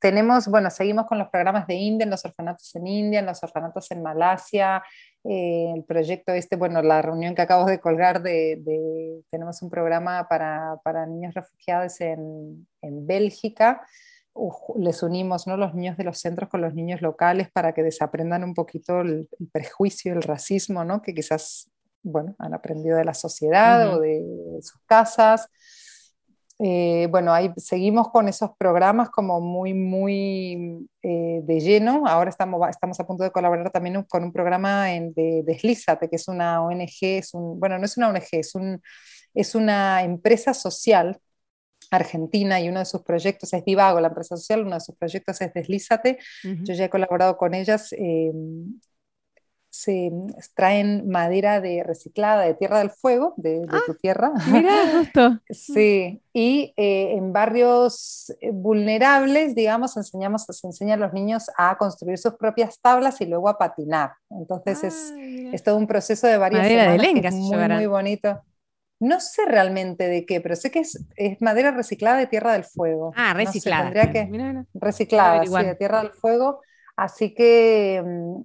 [0.00, 3.90] tenemos, bueno, seguimos con los programas de India, los orfanatos en India, en los orfanatos
[3.90, 4.84] en Malasia,
[5.24, 10.28] eh, el proyecto este, bueno, la reunión que acabo de colgar de, tenemos un programa
[10.28, 13.80] para, para niños refugiados en, en Bélgica.
[14.76, 15.56] les unimos ¿no?
[15.56, 19.26] los niños de los centros con los niños locales para que desaprendan un poquito el,
[19.50, 21.00] prejuicio, el racismo, ¿no?
[21.00, 21.70] que quizás
[22.02, 24.22] bueno, han aprendido de la sociedad o de
[24.60, 25.48] sus casas.
[26.60, 32.04] Eh, bueno, ahí seguimos con esos programas como muy, muy eh, de lleno.
[32.06, 36.16] Ahora estamos, estamos a punto de colaborar también con un programa en, de Deslízate, que
[36.16, 38.80] es una ONG, es un, bueno, no es una ONG, es, un,
[39.34, 41.18] es una empresa social
[41.90, 45.40] argentina y uno de sus proyectos es Divago, la empresa social, uno de sus proyectos
[45.40, 46.18] es Deslízate.
[46.42, 48.32] Yo ya he colaborado con ellas eh,
[49.74, 54.32] se extraen madera de reciclada de Tierra del Fuego, de, tu ah, tierra.
[54.46, 55.40] Mira, justo.
[55.50, 61.76] sí, y eh, en barrios eh, vulnerables, digamos, enseñamos, se enseña a los niños a
[61.76, 64.12] construir sus propias tablas y luego a patinar.
[64.30, 67.86] Entonces es, ah, es, todo un proceso de varias madera de lenga, es muy, muy
[67.86, 68.42] bonito.
[69.00, 72.64] No sé realmente de qué, pero sé que es, es madera reciclada de Tierra del
[72.64, 73.12] Fuego.
[73.16, 73.90] Ah, reciclada.
[73.90, 76.60] tendría que, reciclada, sí, de Tierra del Fuego.
[76.96, 78.40] Así que mm,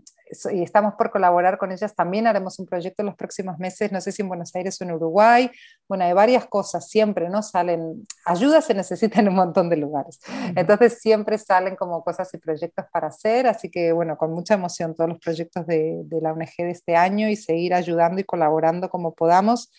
[0.51, 2.27] y estamos por colaborar con ellas también.
[2.27, 4.91] Haremos un proyecto en los próximos meses, no sé si en Buenos Aires o en
[4.91, 5.51] Uruguay.
[5.88, 7.41] Bueno, hay varias cosas, siempre, ¿no?
[7.41, 10.19] Salen, ayuda se necesita en un montón de lugares.
[10.55, 14.95] Entonces siempre salen como cosas y proyectos para hacer, así que bueno, con mucha emoción
[14.95, 18.89] todos los proyectos de, de la ONG de este año y seguir ayudando y colaborando
[18.89, 19.71] como podamos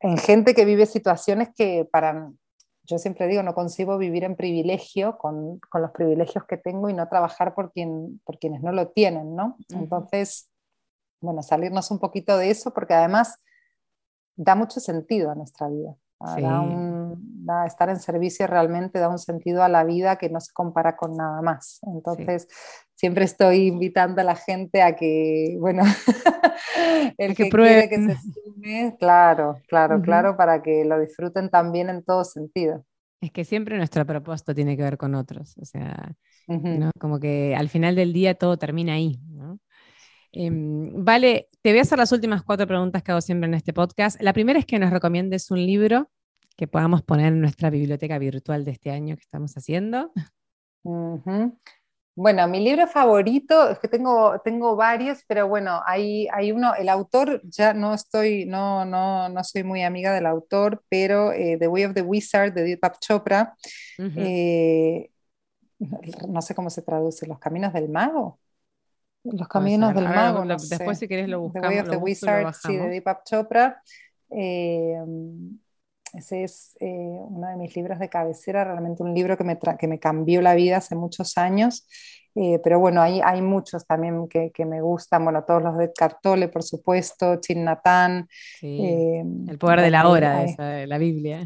[0.00, 2.30] en gente que vive situaciones que para
[2.90, 6.94] yo siempre digo, no consigo vivir en privilegio con, con, los privilegios que tengo y
[6.94, 9.56] no trabajar por, quien, por quienes no lo tienen, ¿no?
[9.68, 10.50] Entonces,
[11.20, 13.38] bueno, salirnos un poquito de eso porque además
[14.34, 15.94] da mucho sentido a nuestra vida.
[17.66, 21.16] Estar en servicio realmente da un sentido a la vida que no se compara con
[21.16, 21.80] nada más.
[21.82, 22.48] Entonces,
[22.94, 25.82] siempre estoy invitando a la gente a que, bueno,
[27.18, 32.04] el que, quiere que se sume, claro, claro, claro, para que lo disfruten también en
[32.04, 32.84] todo sentido.
[33.20, 36.12] Es que siempre nuestro propósito tiene que ver con otros, o sea,
[36.98, 39.20] como que al final del día todo termina ahí.
[40.32, 43.72] Em, vale, te voy a hacer las últimas cuatro preguntas que hago siempre en este
[43.72, 44.20] podcast.
[44.20, 46.10] La primera es que nos recomiendes un libro
[46.56, 50.12] que podamos poner en nuestra biblioteca virtual de este año que estamos haciendo.
[52.16, 56.88] Bueno, mi libro favorito, es que tengo, tengo varios, pero bueno, hay, hay uno, el
[56.88, 61.68] autor, ya no estoy, no, no, no soy muy amiga del autor, pero eh, The
[61.68, 63.54] Way of the Wizard de Deepak Chopra,
[63.96, 65.10] eh,
[66.28, 68.39] no sé cómo se traduce, Los Caminos del Mago.
[69.24, 70.44] Los Caminos del Mago.
[70.44, 71.68] después si querés lo buscamos.
[71.68, 73.82] The Way of the Wizard, sí, de Deepak Chopra.
[74.30, 74.96] Eh,
[76.14, 79.86] ese es eh, uno de mis libros de cabecera, realmente un libro que me, que
[79.86, 81.86] me cambió la vida hace muchos años.
[82.34, 85.92] Eh, pero bueno, hay, hay muchos también que, que, me gustan, bueno, todos los de
[85.92, 88.28] Cartole, por supuesto, Chin Natán.
[88.62, 91.44] Eh, el poder de la hora, esa, la Biblia.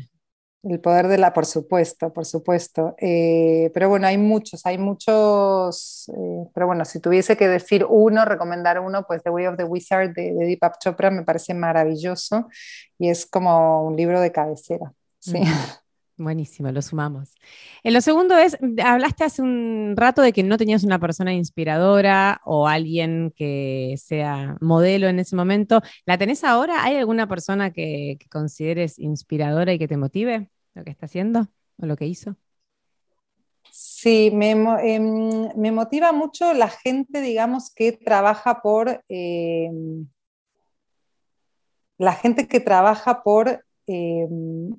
[0.65, 2.95] El poder de la, por supuesto, por supuesto.
[2.99, 6.09] Eh, pero bueno, hay muchos, hay muchos.
[6.09, 9.65] Eh, pero bueno, si tuviese que decir uno, recomendar uno, pues The Way of the
[9.65, 12.49] Wizard de, Deepak Chopra me parece maravilloso
[12.99, 14.93] y es como un libro de cabecera.
[15.19, 15.43] Sí.
[16.17, 17.35] Buenísimo, lo sumamos.
[17.83, 22.41] En lo segundo es, hablaste hace un rato de que no tenías una persona inspiradora
[22.45, 25.83] o alguien que sea modelo en ese momento.
[26.07, 26.85] ¿La tenés ahora?
[26.85, 30.49] ¿Hay alguna persona que consideres inspiradora y que te motive?
[30.75, 31.49] Lo que está haciendo
[31.79, 32.37] o lo que hizo?
[33.71, 39.03] Sí, me, em, me motiva mucho la gente, digamos, que trabaja por...
[39.09, 40.07] Em,
[41.99, 44.75] la gente que trabaja por em,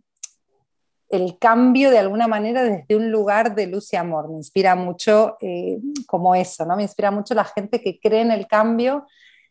[1.09, 4.29] el cambio de alguna manera desde un lugar de luz y amor.
[4.29, 6.75] Me inspira mucho eh, como eso, ¿no?
[6.75, 9.05] Me inspira mucho la gente que cree en el cambio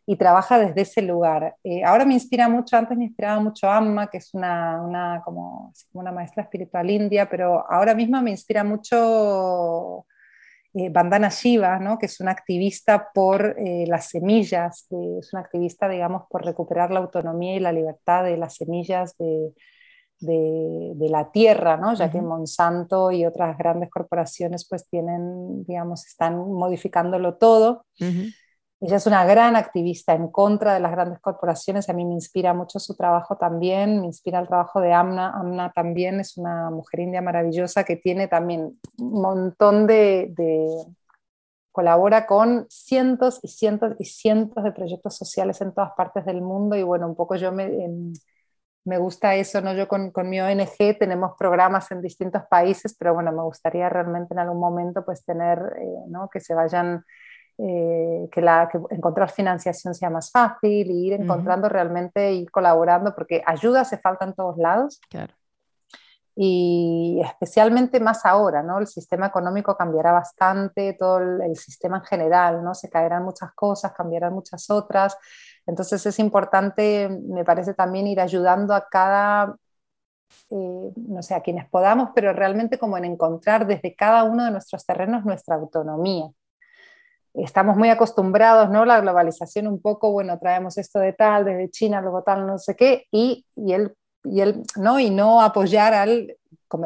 [0.05, 1.55] y trabaja desde ese lugar.
[1.63, 5.73] Eh, ahora me inspira mucho, antes me inspiraba mucho Amma, que es una, una como,
[5.93, 10.05] una maestra espiritual india, pero ahora mismo me inspira mucho
[10.75, 11.97] eh, Bandana Shiva, ¿no?
[11.97, 14.87] que es una activista por eh, las semillas,
[15.19, 19.53] es una activista, digamos, por recuperar la autonomía y la libertad de las semillas de,
[20.19, 21.93] de, la tierra, ¿no?
[21.93, 27.85] ya que Monsanto y otras grandes corporaciones pues tienen, digamos, están modificándolo todo.
[28.81, 31.89] Ella es una gran activista en contra de las grandes corporaciones.
[31.89, 35.31] A mí me inspira mucho su trabajo también, me inspira el trabajo de Amna.
[35.31, 40.33] Amna también es una mujer india maravillosa que tiene también un montón de,
[41.71, 46.75] colabora con cientos y cientos y cientos de proyectos sociales en todas partes del mundo
[46.75, 47.69] y bueno, un poco yo me,
[48.85, 49.73] me gusta eso, ¿no?
[49.73, 54.33] Yo con, con, mi ONG tenemos programas en distintos países, pero bueno, me gustaría realmente
[54.33, 56.29] en algún momento pues tener, eh, ¿no?
[56.29, 57.03] Que se vayan
[57.57, 63.41] eh, que, la, encontrar financiación sea más fácil y ir encontrando realmente, ir colaborando, porque
[63.45, 64.99] ayuda hace falta en todos lados.
[65.09, 65.33] Claro.
[66.35, 68.79] Y especialmente más ahora, ¿no?
[68.79, 72.73] El sistema económico cambiará bastante, todo el, sistema en general, ¿no?
[72.75, 75.17] Se caerán muchas cosas, cambiarán muchas otras.
[75.65, 79.55] Entonces es importante, me parece también ir ayudando a cada
[80.49, 84.51] eh, no sé, a quienes podamos, pero realmente como en encontrar desde cada uno de
[84.51, 86.29] nuestros terrenos nuestra autonomía
[87.37, 88.85] estamos muy acostumbrados, ¿no?
[88.85, 92.75] La globalización un poco, bueno, traemos esto de tal, desde China, luego tal, no sé
[92.75, 93.73] qué, y, y,
[94.23, 94.99] y, él, ¿no?
[94.99, 96.35] y no apoyar al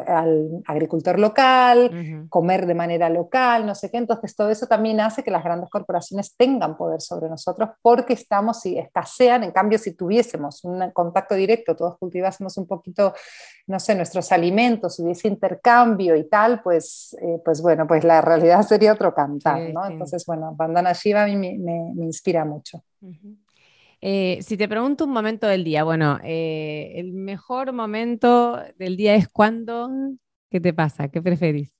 [0.06, 3.98] al agricultor local, comer de manera local, no sé qué.
[3.98, 8.60] Entonces, todo eso también hace que las grandes corporaciones tengan poder sobre nosotros porque estamos,
[8.60, 13.14] si escasean, en cambio, si tuviésemos un contacto directo, todos cultivásemos un poquito,
[13.66, 18.62] no sé, nuestros alimentos, hubiese intercambio y tal, pues, eh, pues bueno, pues la realidad
[18.68, 19.86] sería otro cantar, ¿no?
[19.86, 22.82] Entonces, bueno, Bandana Shiva a mí me, me, inspira mucho.
[24.02, 29.14] Eh, si te pregunto un momento del día, bueno, eh, el mejor momento del día
[29.14, 29.90] es cuando,
[30.50, 31.08] ¿qué te pasa?
[31.08, 31.76] ¿Qué preferís?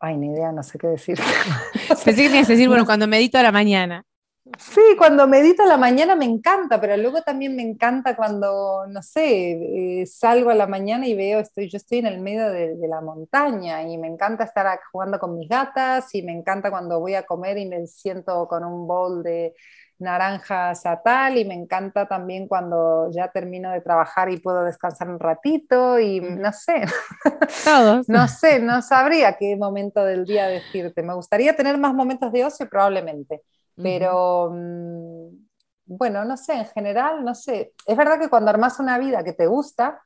[0.00, 1.18] Ay, ni idea, no sé qué decir.
[2.04, 4.04] Pensé que decir, bueno, cuando medito a la mañana.
[4.58, 9.02] Sí, cuando medito a la mañana me encanta, pero luego también me encanta cuando, no
[9.02, 12.76] sé, eh, salgo a la mañana y veo, estoy, yo estoy en el medio de,
[12.86, 17.14] la montaña y me encanta estar jugando con mis gatas y me encanta cuando voy
[17.14, 19.54] a comer y me siento con un bowl de
[19.98, 25.08] naranjas a tal y me encanta también cuando ya termino de trabajar y puedo descansar
[25.08, 26.84] un ratito y no sé,
[27.64, 28.06] Todos.
[28.10, 31.02] no sé, no sabría qué momento del día decirte.
[31.02, 33.40] Me gustaría tener más momentos de ocio probablemente
[33.76, 35.28] pero, mm,
[35.86, 37.72] bueno, no sé, en general, no sé.
[37.86, 40.02] Es verdad que cuando armas una vida que te gusta,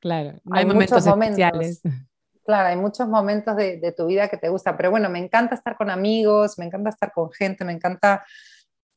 [0.00, 1.80] claro, hay, momentos especiales.
[2.44, 5.56] Claro, hay muchos momentos de, de, tu vida que te gustan, pero bueno, me encanta
[5.56, 8.24] estar con amigos, me encanta estar con gente, me encanta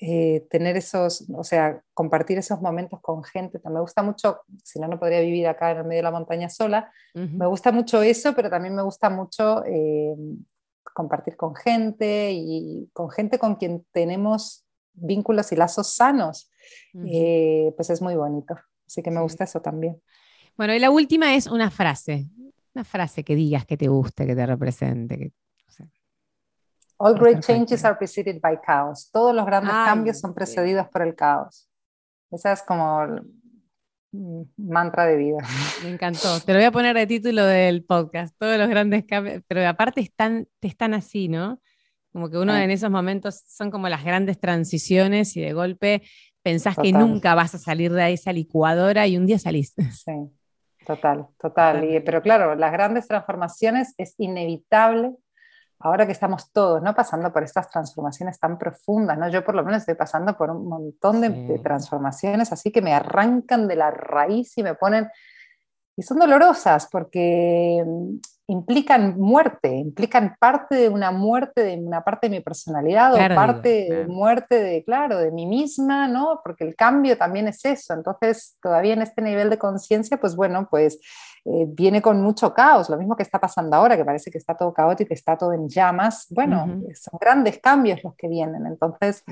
[0.02, 3.60] eh, tener esos, o sea, compartir esos momentos con gente.
[3.66, 6.48] Me gusta mucho, si no, no podría vivir acá en el medio de la montaña
[6.48, 6.90] sola.
[7.14, 10.16] Me gusta mucho eso, pero también me gusta mucho eh,
[10.94, 16.52] compartir con gente y con gente con quien tenemos vínculos y lazos sanos.
[17.06, 18.56] Eh, pues es muy bonito.
[18.86, 20.02] Así que me gusta eso también.
[20.58, 22.28] Bueno, y la última es una frase.
[22.76, 25.34] Una frase que digas que te guste, que te represente, que
[27.02, 29.10] All great changes are preceded by chaos.
[29.10, 31.70] Todos los grandes cambios son precedidos por el caos.
[32.30, 33.06] Esa es como
[34.12, 35.38] mantra de vida.
[35.84, 36.40] Me encantó.
[36.40, 38.36] Te lo voy a poner de título del podcast.
[38.38, 41.60] Todos los grandes cambios, pero aparte están, están así, ¿no?
[42.12, 46.02] Como que uno en esos momentos son como las grandes transiciones y de golpe
[46.42, 49.74] pensás que nunca vas a salir de esa licuadora y un día salís.
[50.06, 50.14] Sí,
[50.86, 52.02] total, total.
[52.04, 55.12] pero claro, las grandes transformaciones es inevitable
[55.80, 56.94] ahora que estamos todos ¿no?
[56.94, 59.30] pasando por estas transformaciones tan profundas, ¿no?
[59.30, 63.68] yo por lo menos estoy pasando por un montón de, transformaciones así que me arrancan
[63.68, 65.10] de la raíz y me ponen,
[65.96, 67.84] y son dolorosas porque
[68.50, 73.88] implican muerte, implican parte de una muerte de una parte de mi personalidad o parte
[73.90, 76.42] de muerte de, claro, de mí misma, ¿no?
[76.44, 77.94] Porque el cambio también es eso.
[77.94, 81.00] Entonces, todavía en este nivel de conciencia, pues bueno, pues
[81.46, 84.58] eh, viene con mucho caos, lo mismo que está pasando ahora, que parece que está
[84.58, 86.26] todo caótico, está todo en llamas.
[86.32, 88.66] Bueno, son grandes cambios los que vienen.
[88.66, 89.24] Entonces,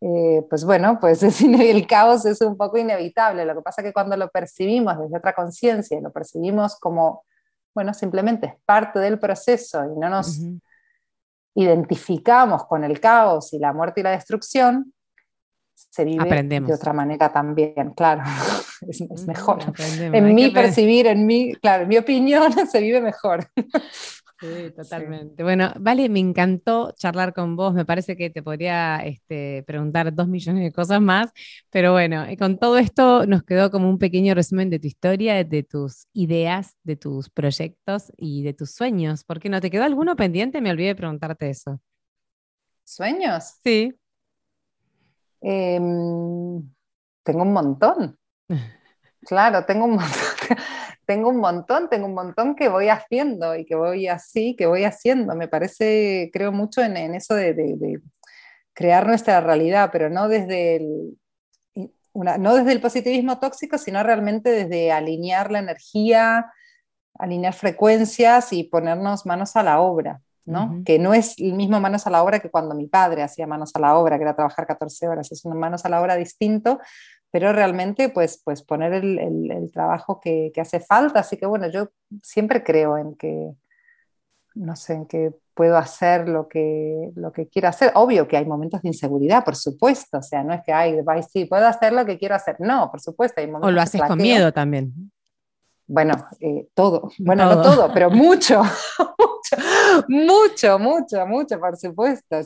[0.00, 3.44] eh, pues bueno, pues el caos es un poco inevitable.
[3.44, 7.22] Lo que pasa es que cuando lo percibimos desde otra conciencia, lo percibimos como
[7.74, 10.40] bueno, simplemente es parte del proceso y no nos
[11.54, 14.92] identificamos con el caos y la muerte y la destrucción,
[15.74, 18.22] se vive de otra manera también, claro,
[18.88, 19.58] es, mejor.
[19.98, 23.46] En mi percibir, en mi, claro, en mi opinión, se vive mejor.
[24.44, 25.42] Sí, totalmente.
[25.42, 27.72] Bueno, Vale, me encantó charlar con vos.
[27.72, 31.30] Me parece que te podría este, preguntar dos millones de cosas más,
[31.70, 35.62] pero bueno, con todo esto nos quedó como un pequeño resumen de tu historia, de
[35.62, 39.24] tus ideas, de tus proyectos y de tus sueños.
[39.24, 40.60] ¿Por qué no te quedó alguno pendiente?
[40.60, 41.80] Me olvidé de preguntarte eso.
[42.84, 43.44] ¿Sueños?
[43.62, 43.94] Sí.
[45.40, 46.70] Em,
[47.22, 48.18] tengo un montón.
[49.26, 50.58] Claro, tengo un montón
[51.06, 54.84] tengo un montón, tengo un montón que voy haciendo y que voy así, que voy
[54.84, 55.34] haciendo.
[55.34, 58.00] Me parece, creo mucho en, eso de,
[58.72, 61.18] crear nuestra realidad, pero no desde el,
[62.14, 66.52] no desde el positivismo tóxico, sino realmente desde alinear la energía,
[67.18, 70.20] alinear frecuencias y ponernos manos a la obra.
[70.46, 70.82] ¿no?
[70.84, 73.70] Que no es el mismo manos a la obra que cuando mi padre hacía manos
[73.74, 76.80] a la obra, que era trabajar 14 horas, es un manos a la obra distinto,
[77.34, 81.18] pero realmente pues, pues poner el, el, trabajo que, que, hace falta.
[81.18, 81.88] Así que bueno, yo
[82.22, 83.50] siempre creo en que,
[84.54, 87.90] no sé, en que puedo hacer lo que, lo que quiero hacer.
[87.96, 90.94] Obvio que hay momentos de inseguridad, por supuesto, o sea, no es que, ay,
[91.28, 92.54] sí, puedo hacer lo que quiero hacer.
[92.60, 95.10] No, por supuesto, hay momentos O lo haces con miedo también.
[95.88, 98.62] Bueno, eh, todo, bueno, no todo, pero mucho,
[100.08, 102.36] mucho, mucho, mucho, por supuesto.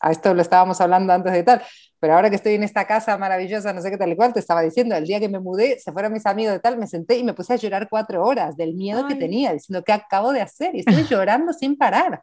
[0.00, 1.62] a esto lo estábamos hablando antes de tal,
[1.98, 4.40] pero ahora que estoy en esta casa maravillosa, no sé qué tal y cual, te
[4.40, 7.18] estaba diciendo, el día que me mudé, se fueron mis amigos de tal, me senté
[7.18, 10.40] y me puse a llorar cuatro horas del miedo que tenía, diciendo, ¿qué acabo de
[10.40, 10.74] hacer?
[10.74, 12.22] Y estoy llorando sin parar.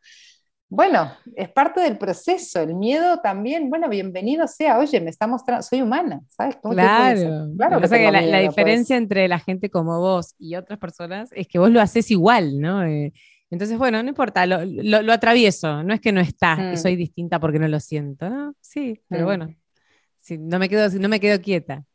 [0.70, 2.62] Bueno, es parte del proceso.
[2.62, 4.80] El miedo también, bueno, bienvenido sea.
[4.80, 6.58] Oye, me está mostrando, soy humana, ¿sabes?
[6.58, 7.82] claro, claro.
[7.82, 8.42] Que la, pues.
[8.50, 12.60] diferencia entre la gente como vos y otras personas es que vos lo haces igual,
[12.60, 12.84] ¿no?
[12.84, 13.14] Eh,
[13.50, 15.84] entonces, bueno, no importa, lo, lo, atravieso.
[15.84, 16.78] No es que no está, que mm.
[16.78, 18.54] soy distinta porque no lo siento, ¿no?
[18.60, 19.26] Sí, pero mm.
[19.26, 19.56] bueno,
[20.20, 21.86] si no, me quedo, no me quedo quieta.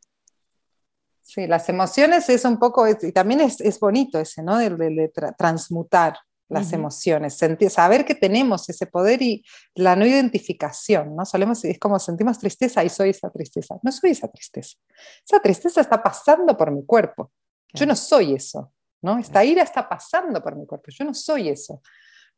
[1.21, 4.57] Sí, las emociones es un poco, y también es, es bonito ese, ¿no?
[4.57, 6.17] De, de, transmutar
[6.49, 9.43] las emociones, sentir, saber que tenemos ese poder y
[9.73, 11.25] la no identificación, ¿no?
[11.25, 13.79] Solemos, es como sentimos tristeza y soy esa tristeza.
[13.81, 14.77] No soy esa tristeza.
[15.25, 17.31] Esa tristeza está pasando por mi cuerpo.
[17.73, 18.72] Yo no soy eso,
[19.03, 19.19] ¿no?
[19.19, 20.89] Esta ira está pasando por mi cuerpo.
[20.89, 21.81] Yo no soy eso.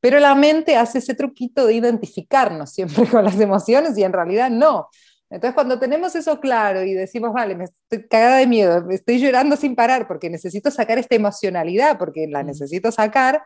[0.01, 4.49] Pero la mente hace ese truquito de identificarnos siempre con las emociones y en realidad
[4.49, 4.89] no.
[5.29, 9.19] Entonces, cuando tenemos eso claro y decimos, vale, me estoy cagada de miedo, me estoy
[9.19, 13.43] llorando sin parar porque necesito sacar esta emocionalidad, porque la necesito sacar,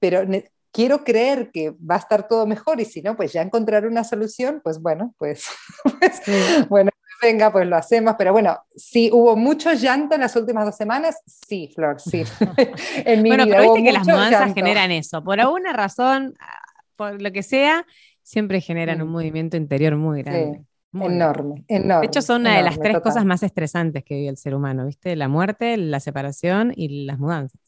[0.00, 0.26] pero
[0.72, 4.02] quiero creer que va a estar todo mejor y si no, pues ya encontrar una
[4.02, 5.46] solución, pues bueno, pues,
[6.00, 6.20] pues
[6.68, 6.90] bueno,
[7.22, 8.14] venga, pues lo hacemos.
[8.18, 12.24] Pero bueno, si hubo mucho llanto en las últimas dos semanas, sí, Flor, sí.
[13.04, 15.22] en mi bueno, pero viste que las mudanzas generan eso.
[15.22, 16.34] Por alguna razón,
[16.96, 17.86] por lo que sea,
[18.22, 20.62] siempre generan un movimiento interior muy grande.
[20.92, 22.00] enorme, enorme.
[22.00, 24.86] De hecho, son una de las tres cosas más estresantes que vive el ser humano,
[24.86, 25.16] ¿viste?
[25.16, 27.61] La muerte, la separación y las mudanzas.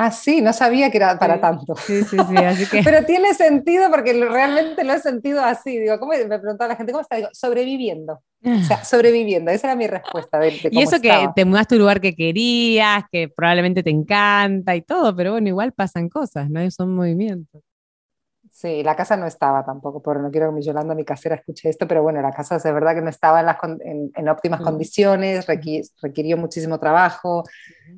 [0.00, 1.74] Ah, sí, no sabía que era para tanto.
[1.74, 2.82] Sí, sí, sí, así que...
[2.84, 5.76] Pero tiene sentido porque realmente lo he sentido así.
[5.76, 7.16] Digo, ¿cómo me preguntaba la gente, ¿cómo está?
[7.16, 8.22] Digo, sobreviviendo.
[8.44, 10.38] O sea, sobreviviendo, esa era mi respuesta.
[10.38, 14.76] De, y eso que te mudaste a un lugar que querías, que probablemente te encanta
[14.76, 16.70] y todo, pero bueno, igual pasan cosas, ¿no?
[16.70, 17.60] Son movimientos.
[18.52, 21.68] Sí, la casa no estaba tampoco, por no quiero que mi Yolanda, mi casera, escuche
[21.68, 23.56] esto, pero bueno, la casa de verdad que no estaba en, las,
[24.14, 27.44] en, óptimas condiciones, requirió muchísimo trabajo.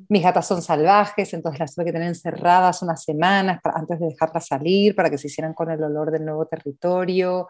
[0.09, 4.47] Mis gatas son salvajes, entonces las tuve que tener encerradas unas semanas antes de dejarlas
[4.47, 7.47] salir para que se hicieran con el olor del nuevo territorio.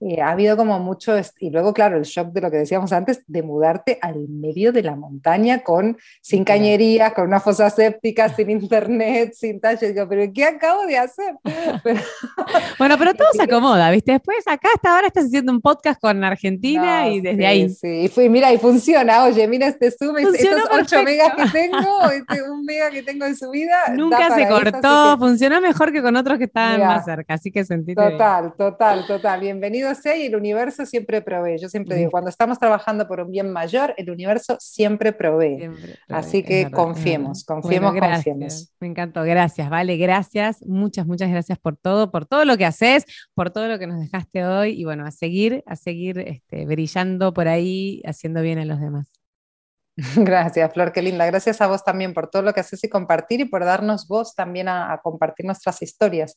[0.00, 3.24] Eh, ha habido como mucho, y luego claro, el shock de lo que decíamos antes,
[3.26, 8.50] de mudarte al medio de la montaña con, sin cañerías, con una fosa séptica, sin
[8.50, 9.94] internet, sin talles.
[9.94, 11.34] Digo, pero ¿qué acabo de hacer?
[12.78, 14.12] bueno, pero todo se acomoda, ¿viste?
[14.12, 17.68] Después acá hasta ahora estás haciendo un podcast con Argentina y desde ahí.
[17.70, 19.24] Sí, y mira, y funciona.
[19.24, 21.78] Oye, mira este Zoom, estos 8 megas que tengo,
[22.12, 23.76] este, un mega que tengo en su vida.
[23.94, 27.94] Nunca se cortó, funcionó mejor que con otros que estaban más cerca, así que sentí.
[27.94, 29.40] Total, total, total.
[29.40, 31.58] Bienvenido sea y el universo siempre provee.
[31.58, 35.70] Yo siempre digo, cuando estamos trabajando por un bien mayor, el universo siempre provee.
[36.08, 38.74] así que confiemos, confiemos, confiemos.
[38.80, 40.64] Me encantó, gracias, vale, gracias.
[40.66, 43.04] Muchas, muchas gracias por todo, por todo lo que haces,
[43.34, 47.32] por todo lo que nos dejaste hoy y bueno, a seguir, a seguir este, brillando
[47.32, 49.11] por ahí, haciendo bien a los demás.
[50.16, 51.26] Gracias, Flor, qué linda.
[51.26, 54.34] Gracias a vos también por todo lo que haces y compartir y por darnos voz
[54.34, 56.34] también a, compartir nuestras historias.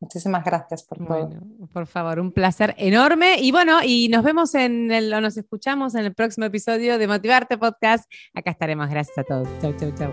[0.00, 1.30] Muchísimas gracias por todo.
[1.72, 3.36] por favor, un placer enorme.
[3.40, 7.06] Y bueno, y nos vemos en el, o nos escuchamos en el próximo episodio de
[7.06, 8.04] Motivarte Podcast.
[8.34, 8.90] Acá estaremos.
[8.90, 9.48] Gracias a todos.
[9.60, 10.12] Chau, chau, chau.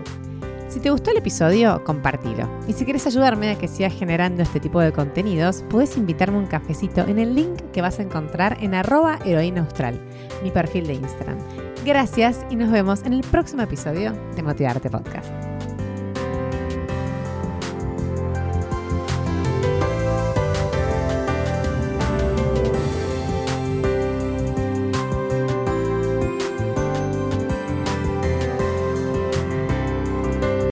[0.68, 2.50] Si te gustó el episodio, compártelo.
[2.66, 6.46] Y si quieres ayudarme a que siga generando este tipo de contenidos, puedes invitarme un
[6.46, 10.00] cafecito en el link que vas a encontrar en arroba heroína austral,
[10.42, 11.65] mi perfil de Instagram.
[11.86, 15.55] Gracias y nos vemos en el próximo episodio de Motivarte Podcast.